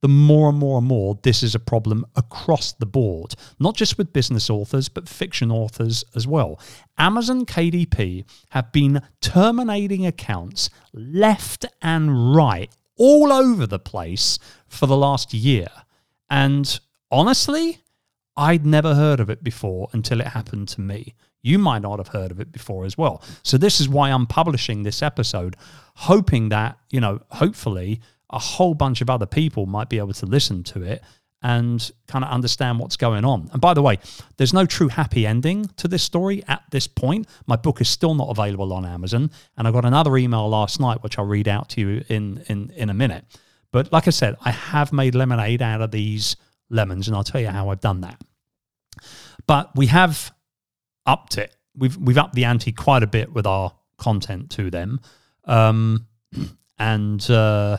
the 0.03 0.09
more 0.09 0.49
and 0.49 0.59
more 0.59 0.79
and 0.79 0.87
more 0.87 1.19
this 1.23 1.43
is 1.43 1.55
a 1.55 1.59
problem 1.59 2.07
across 2.17 2.73
the 2.73 2.87
board, 2.87 3.35
not 3.59 3.77
just 3.77 3.99
with 3.99 4.13
business 4.13 4.49
authors, 4.49 4.89
but 4.89 5.09
fiction 5.09 5.51
authors 5.51 6.05
as 6.15 6.27
well. 6.27 6.61
Amazon 6.99 7.45
KDP 7.45 8.25
have 8.51 8.73
been 8.73 9.03
terminating 9.21 10.07
accounts 10.07 10.71
left 10.93 11.67
and 11.83 12.35
right 12.35 12.71
all 12.97 13.33
over 13.33 13.67
the 13.67 13.79
place 13.79 14.39
for 14.69 14.87
the 14.87 14.97
last 14.97 15.33
year. 15.35 15.69
And 16.29 16.79
honestly, 17.11 17.81
I'd 18.41 18.65
never 18.65 18.95
heard 18.95 19.21
of 19.21 19.29
it 19.29 19.45
before 19.45 19.91
until 19.93 20.19
it 20.21 20.29
happened 20.29 20.69
to 20.69 20.81
me. 20.81 21.15
You 21.43 21.59
might 21.59 21.83
not 21.83 21.99
have 21.99 22.09
heard 22.09 22.31
of 22.31 22.41
it 22.41 22.51
before 22.51 22.87
as 22.87 22.97
well. 22.97 23.23
So 23.43 23.59
this 23.59 23.81
is 23.81 23.89
why 23.89 24.11
I'm 24.11 24.27
publishing 24.27 24.83
this 24.83 25.03
episode, 25.03 25.57
hoping 25.95 26.49
that, 26.49 26.79
you 26.89 27.01
know, 27.01 27.21
hopefully 27.31 28.01
a 28.31 28.39
whole 28.39 28.73
bunch 28.73 29.03
of 29.03 29.11
other 29.11 29.27
people 29.27 29.67
might 29.67 29.91
be 29.91 29.99
able 29.99 30.15
to 30.15 30.25
listen 30.25 30.63
to 30.65 30.83
it 30.83 31.03
and 31.43 31.91
kind 32.07 32.25
of 32.25 32.31
understand 32.31 32.79
what's 32.79 32.97
going 32.97 33.27
on. 33.27 33.51
And 33.53 33.61
by 33.61 33.75
the 33.75 33.83
way, 33.83 33.99
there's 34.39 34.55
no 34.55 34.65
true 34.65 34.89
happy 34.89 35.27
ending 35.27 35.67
to 35.77 35.87
this 35.87 36.03
story 36.03 36.43
at 36.49 36.63
this 36.71 36.87
point. 36.87 37.29
My 37.47 37.57
book 37.57 37.83
is 37.83 37.91
still 37.91 38.15
not 38.15 38.31
available 38.31 38.73
on 38.73 38.87
Amazon, 38.87 39.31
and 39.59 39.69
I 39.69 39.71
got 39.71 39.85
another 39.85 40.17
email 40.17 40.49
last 40.49 40.81
night 40.81 41.03
which 41.03 41.19
I'll 41.19 41.27
read 41.27 41.49
out 41.49 41.69
to 41.71 41.81
you 41.81 42.05
in 42.09 42.43
in 42.49 42.71
in 42.71 42.89
a 42.89 42.95
minute. 42.95 43.25
But 43.71 43.93
like 43.93 44.07
I 44.07 44.11
said, 44.11 44.37
I 44.43 44.51
have 44.51 44.93
made 44.93 45.15
lemonade 45.15 45.63
out 45.63 45.81
of 45.83 45.91
these 45.91 46.37
lemons, 46.71 47.07
and 47.09 47.17
I'll 47.17 47.25
tell 47.25 47.41
you 47.41 47.49
how 47.49 47.69
I've 47.71 47.81
done 47.81 48.03
that. 48.03 48.21
But 49.47 49.75
we 49.75 49.87
have 49.87 50.33
upped 51.07 51.39
it. 51.39 51.55
We've 51.77 51.97
we've 51.97 52.19
upped 52.19 52.35
the 52.35 52.45
ante 52.45 52.73
quite 52.73 53.03
a 53.03 53.07
bit 53.07 53.33
with 53.33 53.47
our 53.47 53.73
content 53.97 54.51
to 54.53 54.71
them, 54.71 55.01
um, 55.45 56.07
and 56.79 57.31
uh, 57.31 57.79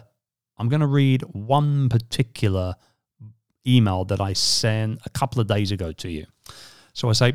I'm 0.57 0.69
going 0.69 0.81
to 0.81 0.87
read 0.87 1.21
one 1.23 1.89
particular 1.89 2.75
email 3.67 4.05
that 4.05 4.21
I 4.21 4.33
sent 4.33 4.99
a 5.05 5.09
couple 5.09 5.41
of 5.41 5.47
days 5.47 5.71
ago 5.71 5.91
to 5.91 6.09
you. 6.09 6.25
So 6.93 7.09
I 7.09 7.13
say, 7.13 7.33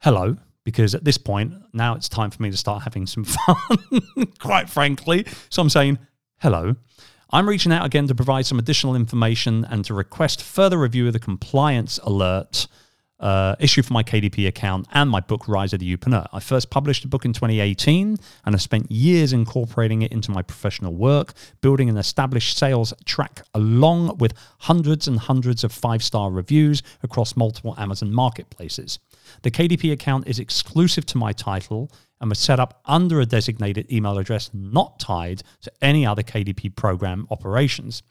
"Hello." 0.00 0.36
Because 0.64 0.94
at 0.94 1.04
this 1.04 1.18
point, 1.18 1.52
now 1.74 1.94
it's 1.94 2.08
time 2.08 2.30
for 2.30 2.42
me 2.42 2.50
to 2.50 2.56
start 2.56 2.84
having 2.84 3.06
some 3.06 3.24
fun, 3.24 3.78
quite 4.38 4.70
frankly. 4.70 5.26
So 5.50 5.60
I'm 5.60 5.68
saying, 5.68 5.98
hello. 6.38 6.76
I'm 7.30 7.46
reaching 7.46 7.70
out 7.70 7.84
again 7.84 8.06
to 8.08 8.14
provide 8.14 8.46
some 8.46 8.58
additional 8.58 8.96
information 8.96 9.66
and 9.68 9.84
to 9.84 9.92
request 9.92 10.42
further 10.42 10.78
review 10.78 11.06
of 11.06 11.12
the 11.12 11.18
compliance 11.18 11.98
alert 12.02 12.66
uh, 13.24 13.56
issue 13.58 13.82
for 13.82 13.94
my 13.94 14.02
KDP 14.02 14.46
account 14.46 14.86
and 14.92 15.08
my 15.08 15.18
book, 15.18 15.48
Rise 15.48 15.72
of 15.72 15.80
the 15.80 15.96
Youpreneur. 15.96 16.26
I 16.32 16.40
first 16.40 16.68
published 16.68 17.06
a 17.06 17.08
book 17.08 17.24
in 17.24 17.32
2018 17.32 18.18
and 18.44 18.54
I've 18.54 18.60
spent 18.60 18.92
years 18.92 19.32
incorporating 19.32 20.02
it 20.02 20.12
into 20.12 20.30
my 20.30 20.42
professional 20.42 20.94
work, 20.94 21.32
building 21.62 21.88
an 21.88 21.96
established 21.96 22.58
sales 22.58 22.92
track 23.06 23.40
along 23.54 24.18
with 24.18 24.34
hundreds 24.58 25.08
and 25.08 25.18
hundreds 25.18 25.64
of 25.64 25.72
five 25.72 26.04
star 26.04 26.30
reviews 26.30 26.82
across 27.02 27.34
multiple 27.34 27.74
Amazon 27.78 28.12
marketplaces. 28.12 28.98
The 29.40 29.50
KDP 29.50 29.90
account 29.90 30.28
is 30.28 30.38
exclusive 30.38 31.06
to 31.06 31.18
my 31.18 31.32
title 31.32 31.90
and 32.20 32.30
was 32.30 32.38
set 32.38 32.60
up 32.60 32.80
under 32.84 33.20
a 33.20 33.26
designated 33.26 33.90
email 33.92 34.18
address 34.18 34.50
not 34.52 34.98
tied 34.98 35.42
to 35.62 35.72
any 35.82 36.06
other 36.06 36.22
KDP 36.22 36.74
program 36.74 37.26
operations. 37.30 38.02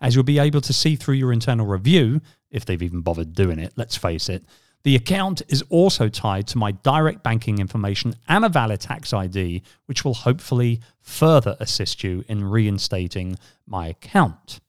As 0.00 0.14
you'll 0.14 0.24
be 0.24 0.38
able 0.38 0.60
to 0.62 0.72
see 0.72 0.96
through 0.96 1.16
your 1.16 1.32
internal 1.32 1.66
review, 1.66 2.20
if 2.50 2.64
they've 2.64 2.82
even 2.82 3.00
bothered 3.00 3.34
doing 3.34 3.58
it, 3.58 3.72
let's 3.76 3.96
face 3.96 4.28
it. 4.28 4.44
The 4.84 4.96
account 4.96 5.42
is 5.48 5.62
also 5.68 6.08
tied 6.08 6.46
to 6.48 6.58
my 6.58 6.72
direct 6.72 7.22
banking 7.22 7.58
information 7.58 8.14
and 8.28 8.44
a 8.44 8.48
valid 8.48 8.80
tax 8.80 9.12
ID, 9.12 9.62
which 9.86 10.04
will 10.04 10.14
hopefully 10.14 10.80
further 11.00 11.56
assist 11.60 12.04
you 12.04 12.24
in 12.28 12.44
reinstating 12.44 13.38
my 13.66 13.88
account. 13.88 14.60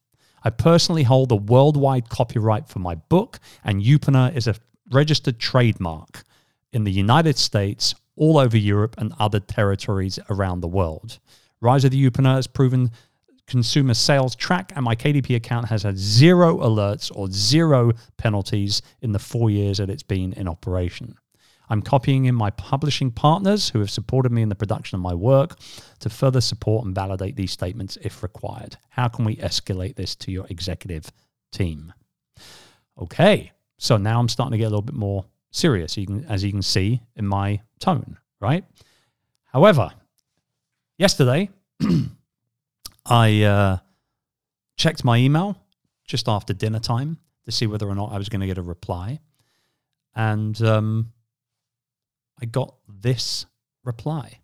I 0.43 0.49
personally 0.49 1.03
hold 1.03 1.29
the 1.29 1.35
worldwide 1.35 2.09
copyright 2.09 2.67
for 2.67 2.79
my 2.79 2.95
book, 2.95 3.39
and 3.63 3.83
Youpreneur 3.83 4.35
is 4.35 4.47
a 4.47 4.55
registered 4.91 5.39
trademark 5.39 6.23
in 6.71 6.83
the 6.83 6.91
United 6.91 7.37
States, 7.37 7.93
all 8.15 8.37
over 8.37 8.57
Europe, 8.57 8.95
and 8.97 9.13
other 9.19 9.39
territories 9.39 10.19
around 10.29 10.61
the 10.61 10.67
world. 10.67 11.19
Rise 11.61 11.83
of 11.83 11.91
the 11.91 12.09
Youpreneur 12.09 12.35
has 12.35 12.47
proven 12.47 12.91
consumer 13.49 13.93
sales 13.93 14.35
track, 14.35 14.71
and 14.75 14.85
my 14.85 14.95
KDP 14.95 15.35
account 15.35 15.67
has 15.67 15.83
had 15.83 15.97
zero 15.97 16.57
alerts 16.59 17.11
or 17.13 17.27
zero 17.29 17.91
penalties 18.17 18.81
in 19.01 19.11
the 19.11 19.19
four 19.19 19.49
years 19.49 19.79
that 19.79 19.89
it's 19.89 20.03
been 20.03 20.33
in 20.33 20.47
operation. 20.47 21.15
I'm 21.69 21.81
copying 21.81 22.25
in 22.25 22.35
my 22.35 22.49
publishing 22.51 23.11
partners 23.11 23.69
who 23.69 23.79
have 23.79 23.91
supported 23.91 24.31
me 24.31 24.41
in 24.41 24.49
the 24.49 24.55
production 24.55 24.95
of 24.95 25.01
my 25.01 25.13
work 25.13 25.57
to 25.99 26.09
further 26.09 26.41
support 26.41 26.85
and 26.85 26.95
validate 26.95 27.35
these 27.35 27.51
statements 27.51 27.97
if 28.01 28.23
required. 28.23 28.77
How 28.89 29.07
can 29.07 29.25
we 29.25 29.35
escalate 29.35 29.95
this 29.95 30.15
to 30.17 30.31
your 30.31 30.47
executive 30.49 31.11
team? 31.51 31.93
Okay, 32.97 33.51
so 33.77 33.97
now 33.97 34.19
I'm 34.19 34.29
starting 34.29 34.53
to 34.53 34.57
get 34.57 34.65
a 34.65 34.69
little 34.69 34.81
bit 34.81 34.95
more 34.95 35.25
serious, 35.51 35.97
you 35.97 36.07
can, 36.07 36.25
as 36.25 36.43
you 36.43 36.51
can 36.51 36.61
see 36.61 37.01
in 37.15 37.25
my 37.25 37.61
tone, 37.79 38.17
right? 38.39 38.63
However, 39.45 39.91
yesterday, 40.97 41.49
I 43.09 43.41
uh, 43.41 43.77
checked 44.77 45.03
my 45.03 45.17
email 45.17 45.57
just 46.05 46.29
after 46.29 46.53
dinner 46.53 46.79
time 46.79 47.17
to 47.45 47.51
see 47.51 47.65
whether 47.65 47.87
or 47.87 47.95
not 47.95 48.11
I 48.11 48.17
was 48.17 48.29
going 48.29 48.41
to 48.41 48.47
get 48.47 48.59
a 48.59 48.61
reply. 48.63 49.19
And 50.15 50.59
um, 50.61 51.11
I 52.39 52.45
got 52.45 52.75
this 52.87 53.47
reply. 53.83 54.39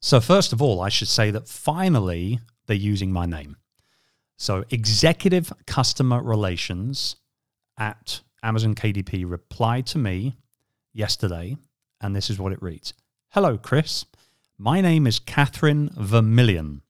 So, 0.00 0.20
first 0.20 0.52
of 0.52 0.60
all, 0.60 0.80
I 0.80 0.88
should 0.88 1.08
say 1.08 1.30
that 1.30 1.48
finally 1.48 2.40
they're 2.66 2.76
using 2.76 3.12
my 3.12 3.26
name. 3.26 3.56
So, 4.36 4.64
Executive 4.70 5.52
Customer 5.66 6.22
Relations 6.22 7.16
at 7.78 8.20
Amazon 8.42 8.74
KDP 8.74 9.28
replied 9.28 9.86
to 9.88 9.98
me 9.98 10.36
yesterday, 10.92 11.56
and 12.00 12.16
this 12.16 12.30
is 12.30 12.38
what 12.38 12.52
it 12.52 12.62
reads 12.62 12.94
Hello, 13.30 13.56
Chris. 13.58 14.04
My 14.58 14.80
name 14.80 15.06
is 15.06 15.18
Catherine 15.18 15.90
Vermillion. 15.94 16.82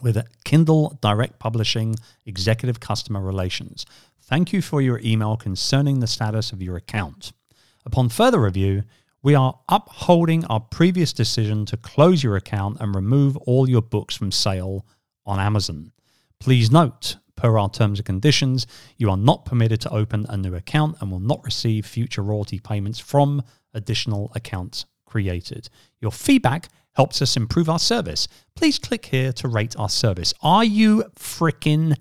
With 0.00 0.24
Kindle 0.44 0.98
Direct 1.00 1.38
Publishing 1.38 1.96
Executive 2.24 2.80
Customer 2.80 3.20
Relations. 3.20 3.86
Thank 4.22 4.52
you 4.52 4.60
for 4.60 4.80
your 4.82 5.00
email 5.04 5.36
concerning 5.36 6.00
the 6.00 6.06
status 6.06 6.52
of 6.52 6.62
your 6.62 6.76
account. 6.76 7.32
Upon 7.84 8.08
further 8.08 8.40
review, 8.40 8.82
we 9.22 9.34
are 9.34 9.58
upholding 9.68 10.44
our 10.46 10.60
previous 10.60 11.12
decision 11.12 11.66
to 11.66 11.76
close 11.76 12.22
your 12.22 12.36
account 12.36 12.78
and 12.80 12.94
remove 12.94 13.36
all 13.38 13.68
your 13.68 13.82
books 13.82 14.16
from 14.16 14.32
sale 14.32 14.86
on 15.24 15.40
Amazon. 15.40 15.92
Please 16.40 16.70
note, 16.70 17.16
per 17.36 17.58
our 17.58 17.70
terms 17.70 17.98
and 17.98 18.06
conditions, 18.06 18.66
you 18.96 19.10
are 19.10 19.16
not 19.16 19.44
permitted 19.44 19.80
to 19.82 19.92
open 19.92 20.26
a 20.28 20.36
new 20.36 20.54
account 20.54 20.96
and 21.00 21.10
will 21.10 21.20
not 21.20 21.44
receive 21.44 21.86
future 21.86 22.22
royalty 22.22 22.58
payments 22.58 22.98
from 22.98 23.42
additional 23.74 24.32
accounts 24.34 24.86
created. 25.06 25.68
Your 26.00 26.12
feedback 26.12 26.68
helps 26.96 27.22
us 27.22 27.36
improve 27.36 27.68
our 27.68 27.78
service. 27.78 28.26
Please 28.54 28.78
click 28.78 29.06
here 29.06 29.32
to 29.32 29.48
rate 29.48 29.74
our 29.78 29.88
service. 29.88 30.32
Are 30.42 30.64
you 30.64 31.04
freaking 31.14 31.96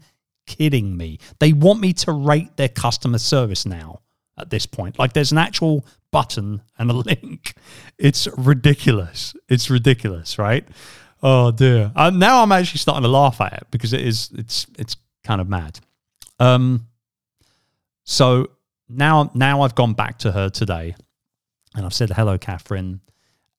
kidding 0.47 0.97
me? 0.97 1.19
They 1.39 1.53
want 1.53 1.79
me 1.79 1.93
to 1.93 2.12
rate 2.12 2.57
their 2.57 2.69
customer 2.69 3.17
service 3.17 3.65
now 3.65 4.01
at 4.38 4.50
this 4.50 4.65
point. 4.65 4.97
Like 4.97 5.13
there's 5.13 5.31
an 5.31 5.38
actual 5.38 5.85
button 6.12 6.62
and 6.77 6.89
a 6.89 6.93
link. 7.12 7.55
It's 7.97 8.27
ridiculous. 8.38 9.33
It's 9.50 9.69
ridiculous, 9.69 10.38
right? 10.38 10.67
Oh 11.21 11.51
dear. 11.51 11.91
Uh, 11.95 12.09
now 12.09 12.41
I'm 12.41 12.51
actually 12.51 12.79
starting 12.79 13.03
to 13.03 13.09
laugh 13.09 13.41
at 13.41 13.53
it 13.53 13.67
because 13.71 13.93
it 13.93 14.01
is 14.01 14.29
it's 14.38 14.67
it's 14.77 14.95
kind 15.24 15.41
of 15.41 15.50
mad. 15.50 15.79
Um 16.39 16.88
so 18.03 18.50
now 18.88 19.31
now 19.33 19.62
I've 19.62 19.75
gone 19.75 19.93
back 19.93 20.19
to 20.19 20.31
her 20.31 20.50
today 20.50 20.95
and 21.75 21.86
I've 21.86 21.94
said 21.94 22.10
hello 22.12 22.38
Catherine 22.38 23.01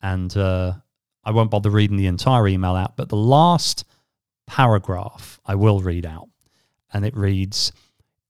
and 0.02 0.36
uh 0.36 0.74
I 1.26 1.32
won't 1.32 1.50
bother 1.50 1.70
reading 1.70 1.96
the 1.96 2.06
entire 2.06 2.46
email 2.46 2.76
out, 2.76 2.96
but 2.96 3.08
the 3.08 3.16
last 3.16 3.84
paragraph 4.46 5.40
I 5.44 5.56
will 5.56 5.80
read 5.80 6.06
out. 6.06 6.28
And 6.92 7.04
it 7.04 7.16
reads 7.16 7.72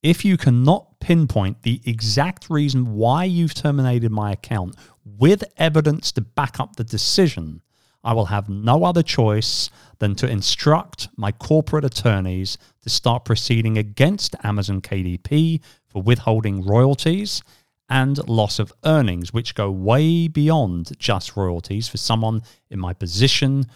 If 0.02 0.24
you 0.24 0.38
cannot 0.38 0.98
pinpoint 0.98 1.62
the 1.62 1.82
exact 1.84 2.48
reason 2.48 2.94
why 2.94 3.24
you've 3.24 3.52
terminated 3.52 4.10
my 4.10 4.32
account 4.32 4.76
with 5.04 5.44
evidence 5.58 6.10
to 6.12 6.22
back 6.22 6.58
up 6.58 6.76
the 6.76 6.84
decision, 6.84 7.60
I 8.02 8.14
will 8.14 8.26
have 8.26 8.48
no 8.48 8.84
other 8.84 9.02
choice 9.02 9.68
than 9.98 10.14
to 10.14 10.30
instruct 10.30 11.08
my 11.18 11.32
corporate 11.32 11.84
attorneys 11.84 12.56
to 12.80 12.88
start 12.88 13.26
proceeding 13.26 13.76
against 13.76 14.34
Amazon 14.42 14.80
KDP 14.80 15.60
for 15.86 16.00
withholding 16.00 16.64
royalties 16.64 17.42
and 17.88 18.26
loss 18.28 18.58
of 18.58 18.72
earnings, 18.84 19.32
which 19.32 19.54
go 19.54 19.70
way 19.70 20.28
beyond 20.28 20.98
just 20.98 21.36
royalties 21.36 21.88
for 21.88 21.96
someone 21.96 22.42
in 22.70 22.78
my 22.78 22.92
position 22.92 23.66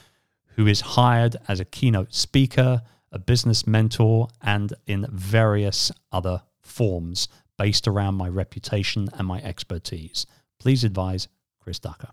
who 0.57 0.67
is 0.67 0.81
hired 0.81 1.37
as 1.49 1.61
a 1.61 1.65
keynote 1.65 2.13
speaker, 2.13 2.83
a 3.13 3.19
business 3.19 3.67
mentor, 3.67 4.29
and 4.43 4.75
in 4.87 5.07
various 5.11 5.93
other 6.13 6.43
forms 6.61 7.29
based 7.57 7.87
around 7.87 8.15
my 8.15 8.29
reputation 8.29 9.09
and 9.15 9.27
my 9.27 9.41
expertise. 9.43 10.27
Please 10.59 10.83
advise 10.85 11.29
Chris 11.61 11.79
Ducker. 11.79 12.11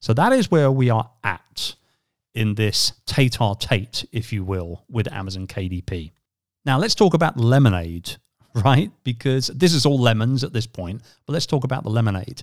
So 0.00 0.14
that 0.14 0.32
is 0.32 0.50
where 0.50 0.70
we 0.70 0.90
are 0.90 1.10
at 1.22 1.74
in 2.34 2.54
this 2.54 2.92
tate 3.06 3.38
a 3.40 3.54
tate, 3.58 4.04
if 4.12 4.32
you 4.32 4.44
will, 4.44 4.84
with 4.88 5.12
Amazon 5.12 5.46
KDP. 5.46 6.12
Now 6.64 6.78
let's 6.78 6.94
talk 6.94 7.14
about 7.14 7.38
lemonade 7.38 8.16
right? 8.64 8.90
Because 9.04 9.48
this 9.48 9.74
is 9.74 9.86
all 9.86 9.98
lemons 9.98 10.44
at 10.44 10.52
this 10.52 10.66
point, 10.66 11.02
but 11.26 11.32
let's 11.32 11.46
talk 11.46 11.64
about 11.64 11.84
the 11.84 11.90
lemonade. 11.90 12.42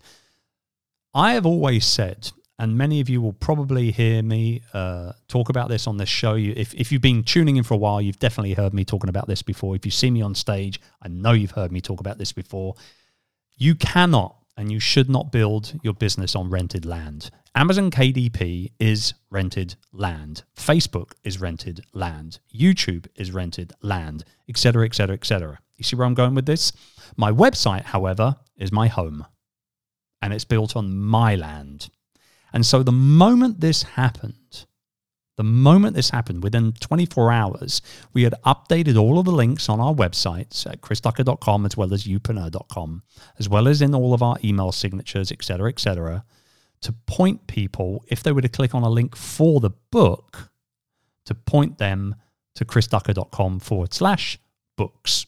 I 1.13 1.33
have 1.33 1.45
always 1.45 1.85
said, 1.85 2.31
and 2.59 2.77
many 2.77 2.99
of 3.01 3.09
you 3.09 3.21
will 3.21 3.33
probably 3.33 3.91
hear 3.91 4.23
me 4.23 4.61
uh, 4.73 5.13
talk 5.27 5.49
about 5.49 5.69
this 5.69 5.85
on 5.87 5.97
this 5.97 6.09
show. 6.09 6.33
You, 6.35 6.53
if, 6.55 6.73
if 6.73 6.91
you've 6.91 7.01
been 7.01 7.23
tuning 7.23 7.57
in 7.57 7.63
for 7.63 7.75
a 7.75 7.77
while, 7.77 8.01
you've 8.01 8.19
definitely 8.19 8.53
heard 8.53 8.73
me 8.73 8.83
talking 8.83 9.09
about 9.09 9.27
this 9.27 9.41
before. 9.41 9.75
If 9.75 9.85
you 9.85 9.91
see 9.91 10.09
me 10.09 10.21
on 10.21 10.33
stage, 10.33 10.79
I 11.01 11.07
know 11.07 11.33
you've 11.33 11.51
heard 11.51 11.71
me 11.71 11.81
talk 11.81 11.99
about 11.99 12.17
this 12.17 12.31
before. 12.31 12.75
You 13.57 13.75
cannot 13.75 14.37
and 14.57 14.71
you 14.71 14.79
should 14.79 15.09
not 15.09 15.31
build 15.31 15.79
your 15.83 15.93
business 15.93 16.35
on 16.35 16.49
rented 16.49 16.83
land. 16.83 17.29
Amazon 17.53 17.91
KDP 17.91 18.71
is 18.79 19.13
rented 19.29 19.75
land. 19.91 20.43
Facebook 20.55 21.13
is 21.23 21.39
rented 21.39 21.81
land. 21.93 22.39
YouTube 22.53 23.07
is 23.15 23.31
rented 23.31 23.73
land, 23.81 24.25
etc., 24.49 24.85
etc., 24.85 25.15
etc. 25.15 25.59
You 25.77 25.83
see 25.83 25.95
where 25.95 26.05
I'm 26.05 26.13
going 26.13 26.35
with 26.35 26.45
this? 26.45 26.71
My 27.15 27.31
website, 27.31 27.83
however, 27.85 28.35
is 28.57 28.71
my 28.71 28.87
home 28.87 29.25
and 30.21 30.33
it's 30.33 30.45
built 30.45 30.75
on 30.75 30.97
my 30.97 31.35
land. 31.35 31.89
And 32.53 32.65
so 32.65 32.83
the 32.83 32.91
moment 32.91 33.61
this 33.61 33.83
happened, 33.83 34.65
the 35.35 35.43
moment 35.43 35.95
this 35.95 36.09
happened, 36.09 36.43
within 36.43 36.73
24 36.73 37.31
hours, 37.31 37.81
we 38.13 38.23
had 38.23 38.33
updated 38.45 38.99
all 38.99 39.19
of 39.19 39.25
the 39.25 39.31
links 39.31 39.69
on 39.69 39.79
our 39.79 39.93
websites 39.93 40.65
at 40.65 40.81
chrisducker.com 40.81 41.65
as 41.65 41.77
well 41.77 41.93
as 41.93 42.05
youpreneur.com, 42.05 43.03
as 43.37 43.47
well 43.47 43.67
as 43.67 43.81
in 43.81 43.93
all 43.93 44.13
of 44.13 44.23
our 44.23 44.37
email 44.43 44.71
signatures, 44.71 45.31
etc., 45.31 45.69
etc., 45.69 46.25
to 46.81 46.91
point 46.91 47.47
people, 47.47 48.03
if 48.07 48.21
they 48.21 48.31
were 48.31 48.41
to 48.41 48.49
click 48.49 48.75
on 48.75 48.83
a 48.83 48.89
link 48.89 49.15
for 49.15 49.59
the 49.59 49.71
book, 49.91 50.51
to 51.25 51.33
point 51.33 51.79
them 51.79 52.15
to 52.55 52.65
chrisducker.com 52.65 53.59
forward 53.59 53.93
slash 53.93 54.39
books 54.75 55.25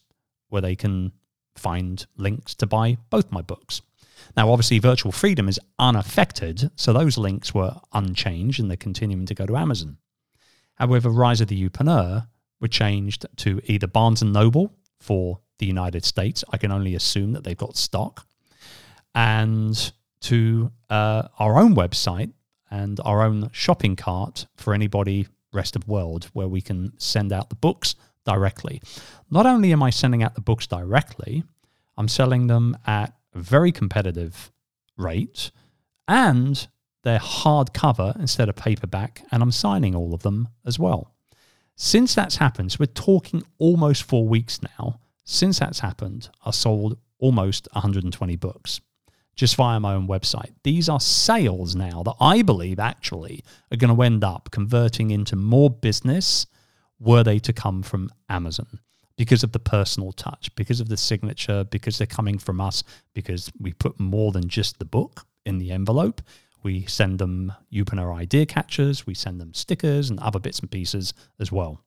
where 0.49 0.61
they 0.61 0.75
can 0.75 1.11
find 1.55 2.05
links 2.17 2.55
to 2.55 2.67
buy 2.67 2.97
both 3.09 3.31
my 3.31 3.41
books. 3.41 3.81
Now, 4.35 4.51
obviously, 4.51 4.79
Virtual 4.79 5.11
Freedom 5.11 5.47
is 5.47 5.59
unaffected, 5.77 6.71
so 6.75 6.93
those 6.93 7.17
links 7.17 7.53
were 7.53 7.75
unchanged 7.93 8.59
and 8.59 8.69
they're 8.69 8.77
continuing 8.77 9.25
to 9.25 9.33
go 9.33 9.45
to 9.45 9.57
Amazon. 9.57 9.97
However, 10.75 11.09
Rise 11.09 11.41
of 11.41 11.47
the 11.47 11.69
Youpreneur 11.69 12.27
were 12.61 12.67
changed 12.67 13.25
to 13.37 13.61
either 13.65 13.87
Barnes 13.87 14.21
and 14.21 14.33
Noble 14.33 14.73
for 14.99 15.39
the 15.57 15.65
United 15.65 16.05
States. 16.05 16.43
I 16.51 16.57
can 16.57 16.71
only 16.71 16.95
assume 16.95 17.33
that 17.33 17.43
they've 17.43 17.57
got 17.57 17.77
stock, 17.77 18.25
and 19.15 19.91
to 20.21 20.71
uh, 20.89 21.23
our 21.37 21.57
own 21.57 21.75
website 21.75 22.31
and 22.69 22.99
our 23.03 23.21
own 23.23 23.49
shopping 23.51 23.95
cart 23.95 24.45
for 24.55 24.73
anybody 24.73 25.27
rest 25.51 25.75
of 25.75 25.87
world, 25.87 26.29
where 26.33 26.47
we 26.47 26.61
can 26.61 26.93
send 26.99 27.33
out 27.33 27.49
the 27.49 27.55
books 27.55 27.95
directly. 28.29 28.81
Not 29.29 29.45
only 29.45 29.71
am 29.71 29.83
I 29.83 29.89
sending 29.89 30.23
out 30.23 30.35
the 30.35 30.41
books 30.41 30.67
directly, 30.67 31.43
I'm 31.97 32.07
selling 32.07 32.47
them 32.47 32.77
at 32.85 33.13
a 33.33 33.39
very 33.39 33.71
competitive 33.71 34.51
rate 34.97 35.51
and 36.07 36.67
they're 37.03 37.19
hardcover 37.19 38.15
instead 38.19 38.49
of 38.49 38.55
paperback, 38.55 39.23
and 39.31 39.41
I'm 39.41 39.51
signing 39.51 39.95
all 39.95 40.13
of 40.13 40.21
them 40.21 40.49
as 40.65 40.77
well. 40.77 41.13
Since 41.75 42.13
that's 42.13 42.35
happened, 42.35 42.73
so 42.73 42.77
we're 42.81 42.87
talking 42.87 43.41
almost 43.57 44.03
four 44.03 44.27
weeks 44.27 44.59
now. 44.61 44.99
Since 45.23 45.59
that's 45.59 45.79
happened, 45.79 46.29
I 46.45 46.51
sold 46.51 46.97
almost 47.19 47.69
120 47.71 48.35
books 48.35 48.81
just 49.39 49.55
via 49.55 49.79
my 49.79 49.93
own 49.93 50.05
website. 50.05 50.51
These 50.63 50.89
are 50.89 50.99
sales 50.99 51.73
now 51.73 52.03
that 52.03 52.15
I 52.19 52.41
believe 52.41 52.77
actually 52.77 53.41
are 53.71 53.77
going 53.77 53.95
to 53.95 54.01
end 54.03 54.21
up 54.21 54.49
converting 54.51 55.11
into 55.11 55.37
more 55.37 55.69
business 55.69 56.45
were 56.99 57.23
they 57.23 57.39
to 57.39 57.53
come 57.53 57.81
from 57.81 58.09
Amazon 58.29 58.79
because 59.17 59.43
of 59.43 59.51
the 59.51 59.59
personal 59.59 60.13
touch, 60.13 60.53
because 60.55 60.79
of 60.79 60.87
the 60.87 60.97
signature, 60.97 61.65
because 61.65 61.97
they're 61.97 62.07
coming 62.07 62.37
from 62.37 62.61
us, 62.61 62.83
because 63.13 63.51
we 63.59 63.73
put 63.73 63.99
more 63.99 64.31
than 64.31 64.47
just 64.47 64.79
the 64.79 64.85
book 64.85 65.25
in 65.45 65.57
the 65.57 65.71
envelope. 65.71 66.21
We 66.63 66.85
send 66.85 67.19
them 67.19 67.51
Youpreneur 67.71 68.15
idea 68.15 68.45
catchers, 68.45 69.05
we 69.05 69.13
send 69.13 69.41
them 69.41 69.53
stickers 69.53 70.09
and 70.09 70.19
other 70.19 70.39
bits 70.39 70.59
and 70.59 70.71
pieces 70.71 71.13
as 71.39 71.51
well. 71.51 71.81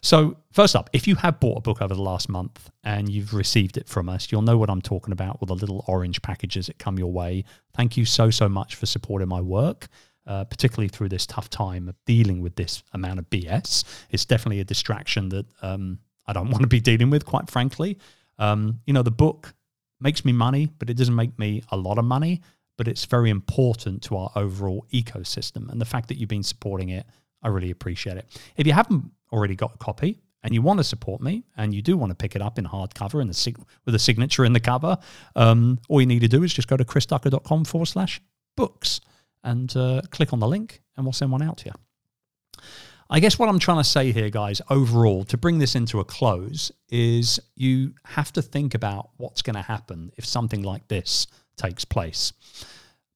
So, 0.00 0.36
first 0.52 0.74
up, 0.74 0.90
if 0.92 1.06
you 1.06 1.14
have 1.16 1.40
bought 1.40 1.58
a 1.58 1.60
book 1.62 1.80
over 1.80 1.94
the 1.94 2.02
last 2.02 2.28
month 2.28 2.70
and 2.84 3.08
you've 3.08 3.34
received 3.34 3.76
it 3.76 3.88
from 3.88 4.08
us, 4.08 4.32
you'll 4.32 4.42
know 4.42 4.58
what 4.58 4.70
I'm 4.70 4.82
talking 4.82 5.12
about 5.12 5.40
with 5.40 5.48
the 5.48 5.54
little 5.54 5.84
orange 5.86 6.22
packages 6.22 6.66
that 6.66 6.78
come 6.78 6.98
your 6.98 7.12
way. 7.12 7.44
Thank 7.74 7.96
you 7.96 8.04
so, 8.04 8.30
so 8.30 8.48
much 8.48 8.74
for 8.74 8.86
supporting 8.86 9.28
my 9.28 9.40
work 9.40 9.88
uh, 10.26 10.44
particularly 10.44 10.88
through 10.88 11.08
this 11.08 11.26
tough 11.26 11.50
time 11.50 11.88
of 11.88 11.96
dealing 12.06 12.40
with 12.40 12.56
this 12.56 12.82
amount 12.92 13.18
of 13.18 13.28
BS. 13.30 13.84
It's 14.10 14.24
definitely 14.24 14.60
a 14.60 14.64
distraction 14.64 15.28
that 15.30 15.46
um, 15.62 15.98
I 16.26 16.32
don't 16.32 16.50
want 16.52 16.62
to 16.62 16.68
be 16.68 16.80
dealing 16.80 17.10
with, 17.10 17.24
quite 17.24 17.50
frankly. 17.50 17.98
Um, 18.38 18.80
you 18.86 18.92
know, 18.92 19.02
the 19.02 19.10
book 19.10 19.54
makes 20.00 20.24
me 20.24 20.32
money, 20.32 20.68
but 20.78 20.90
it 20.90 20.96
doesn't 20.96 21.14
make 21.14 21.38
me 21.38 21.62
a 21.70 21.76
lot 21.76 21.98
of 21.98 22.04
money. 22.04 22.40
But 22.78 22.88
it's 22.88 23.04
very 23.04 23.30
important 23.30 24.02
to 24.04 24.16
our 24.16 24.30
overall 24.34 24.86
ecosystem. 24.92 25.70
And 25.70 25.80
the 25.80 25.84
fact 25.84 26.08
that 26.08 26.16
you've 26.16 26.28
been 26.28 26.42
supporting 26.42 26.88
it, 26.88 27.06
I 27.42 27.48
really 27.48 27.70
appreciate 27.70 28.16
it. 28.16 28.26
If 28.56 28.66
you 28.66 28.72
haven't 28.72 29.10
already 29.30 29.54
got 29.54 29.74
a 29.74 29.78
copy, 29.78 30.18
and 30.42 30.52
you 30.52 30.62
want 30.62 30.78
to 30.78 30.84
support 30.84 31.20
me 31.20 31.44
and 31.56 31.72
you 31.72 31.82
do 31.82 31.96
want 31.96 32.10
to 32.10 32.16
pick 32.16 32.34
it 32.34 32.42
up 32.42 32.58
in 32.58 32.64
hardcover 32.64 33.20
and 33.20 33.30
the 33.30 33.34
sig- 33.34 33.62
with 33.84 33.94
a 33.94 33.98
signature 33.98 34.44
in 34.44 34.52
the 34.52 34.60
cover, 34.60 34.98
um, 35.36 35.78
all 35.88 36.00
you 36.00 36.06
need 36.06 36.20
to 36.20 36.28
do 36.28 36.42
is 36.42 36.52
just 36.52 36.68
go 36.68 36.76
to 36.76 36.84
chrisducker.com 36.84 37.64
forward 37.64 37.86
slash 37.86 38.20
books 38.56 39.00
and 39.44 39.74
uh, 39.76 40.02
click 40.10 40.32
on 40.32 40.38
the 40.38 40.48
link 40.48 40.82
and 40.96 41.04
we'll 41.04 41.12
send 41.12 41.32
one 41.32 41.42
out 41.42 41.58
to 41.58 41.66
you. 41.66 42.62
I 43.10 43.20
guess 43.20 43.38
what 43.38 43.50
I'm 43.50 43.58
trying 43.58 43.76
to 43.76 43.84
say 43.84 44.10
here, 44.10 44.30
guys, 44.30 44.62
overall, 44.70 45.24
to 45.24 45.36
bring 45.36 45.58
this 45.58 45.74
into 45.74 46.00
a 46.00 46.04
close, 46.04 46.72
is 46.88 47.38
you 47.56 47.92
have 48.06 48.32
to 48.32 48.42
think 48.42 48.74
about 48.74 49.10
what's 49.18 49.42
going 49.42 49.56
to 49.56 49.62
happen 49.62 50.10
if 50.16 50.24
something 50.24 50.62
like 50.62 50.88
this 50.88 51.26
takes 51.56 51.84
place. 51.84 52.32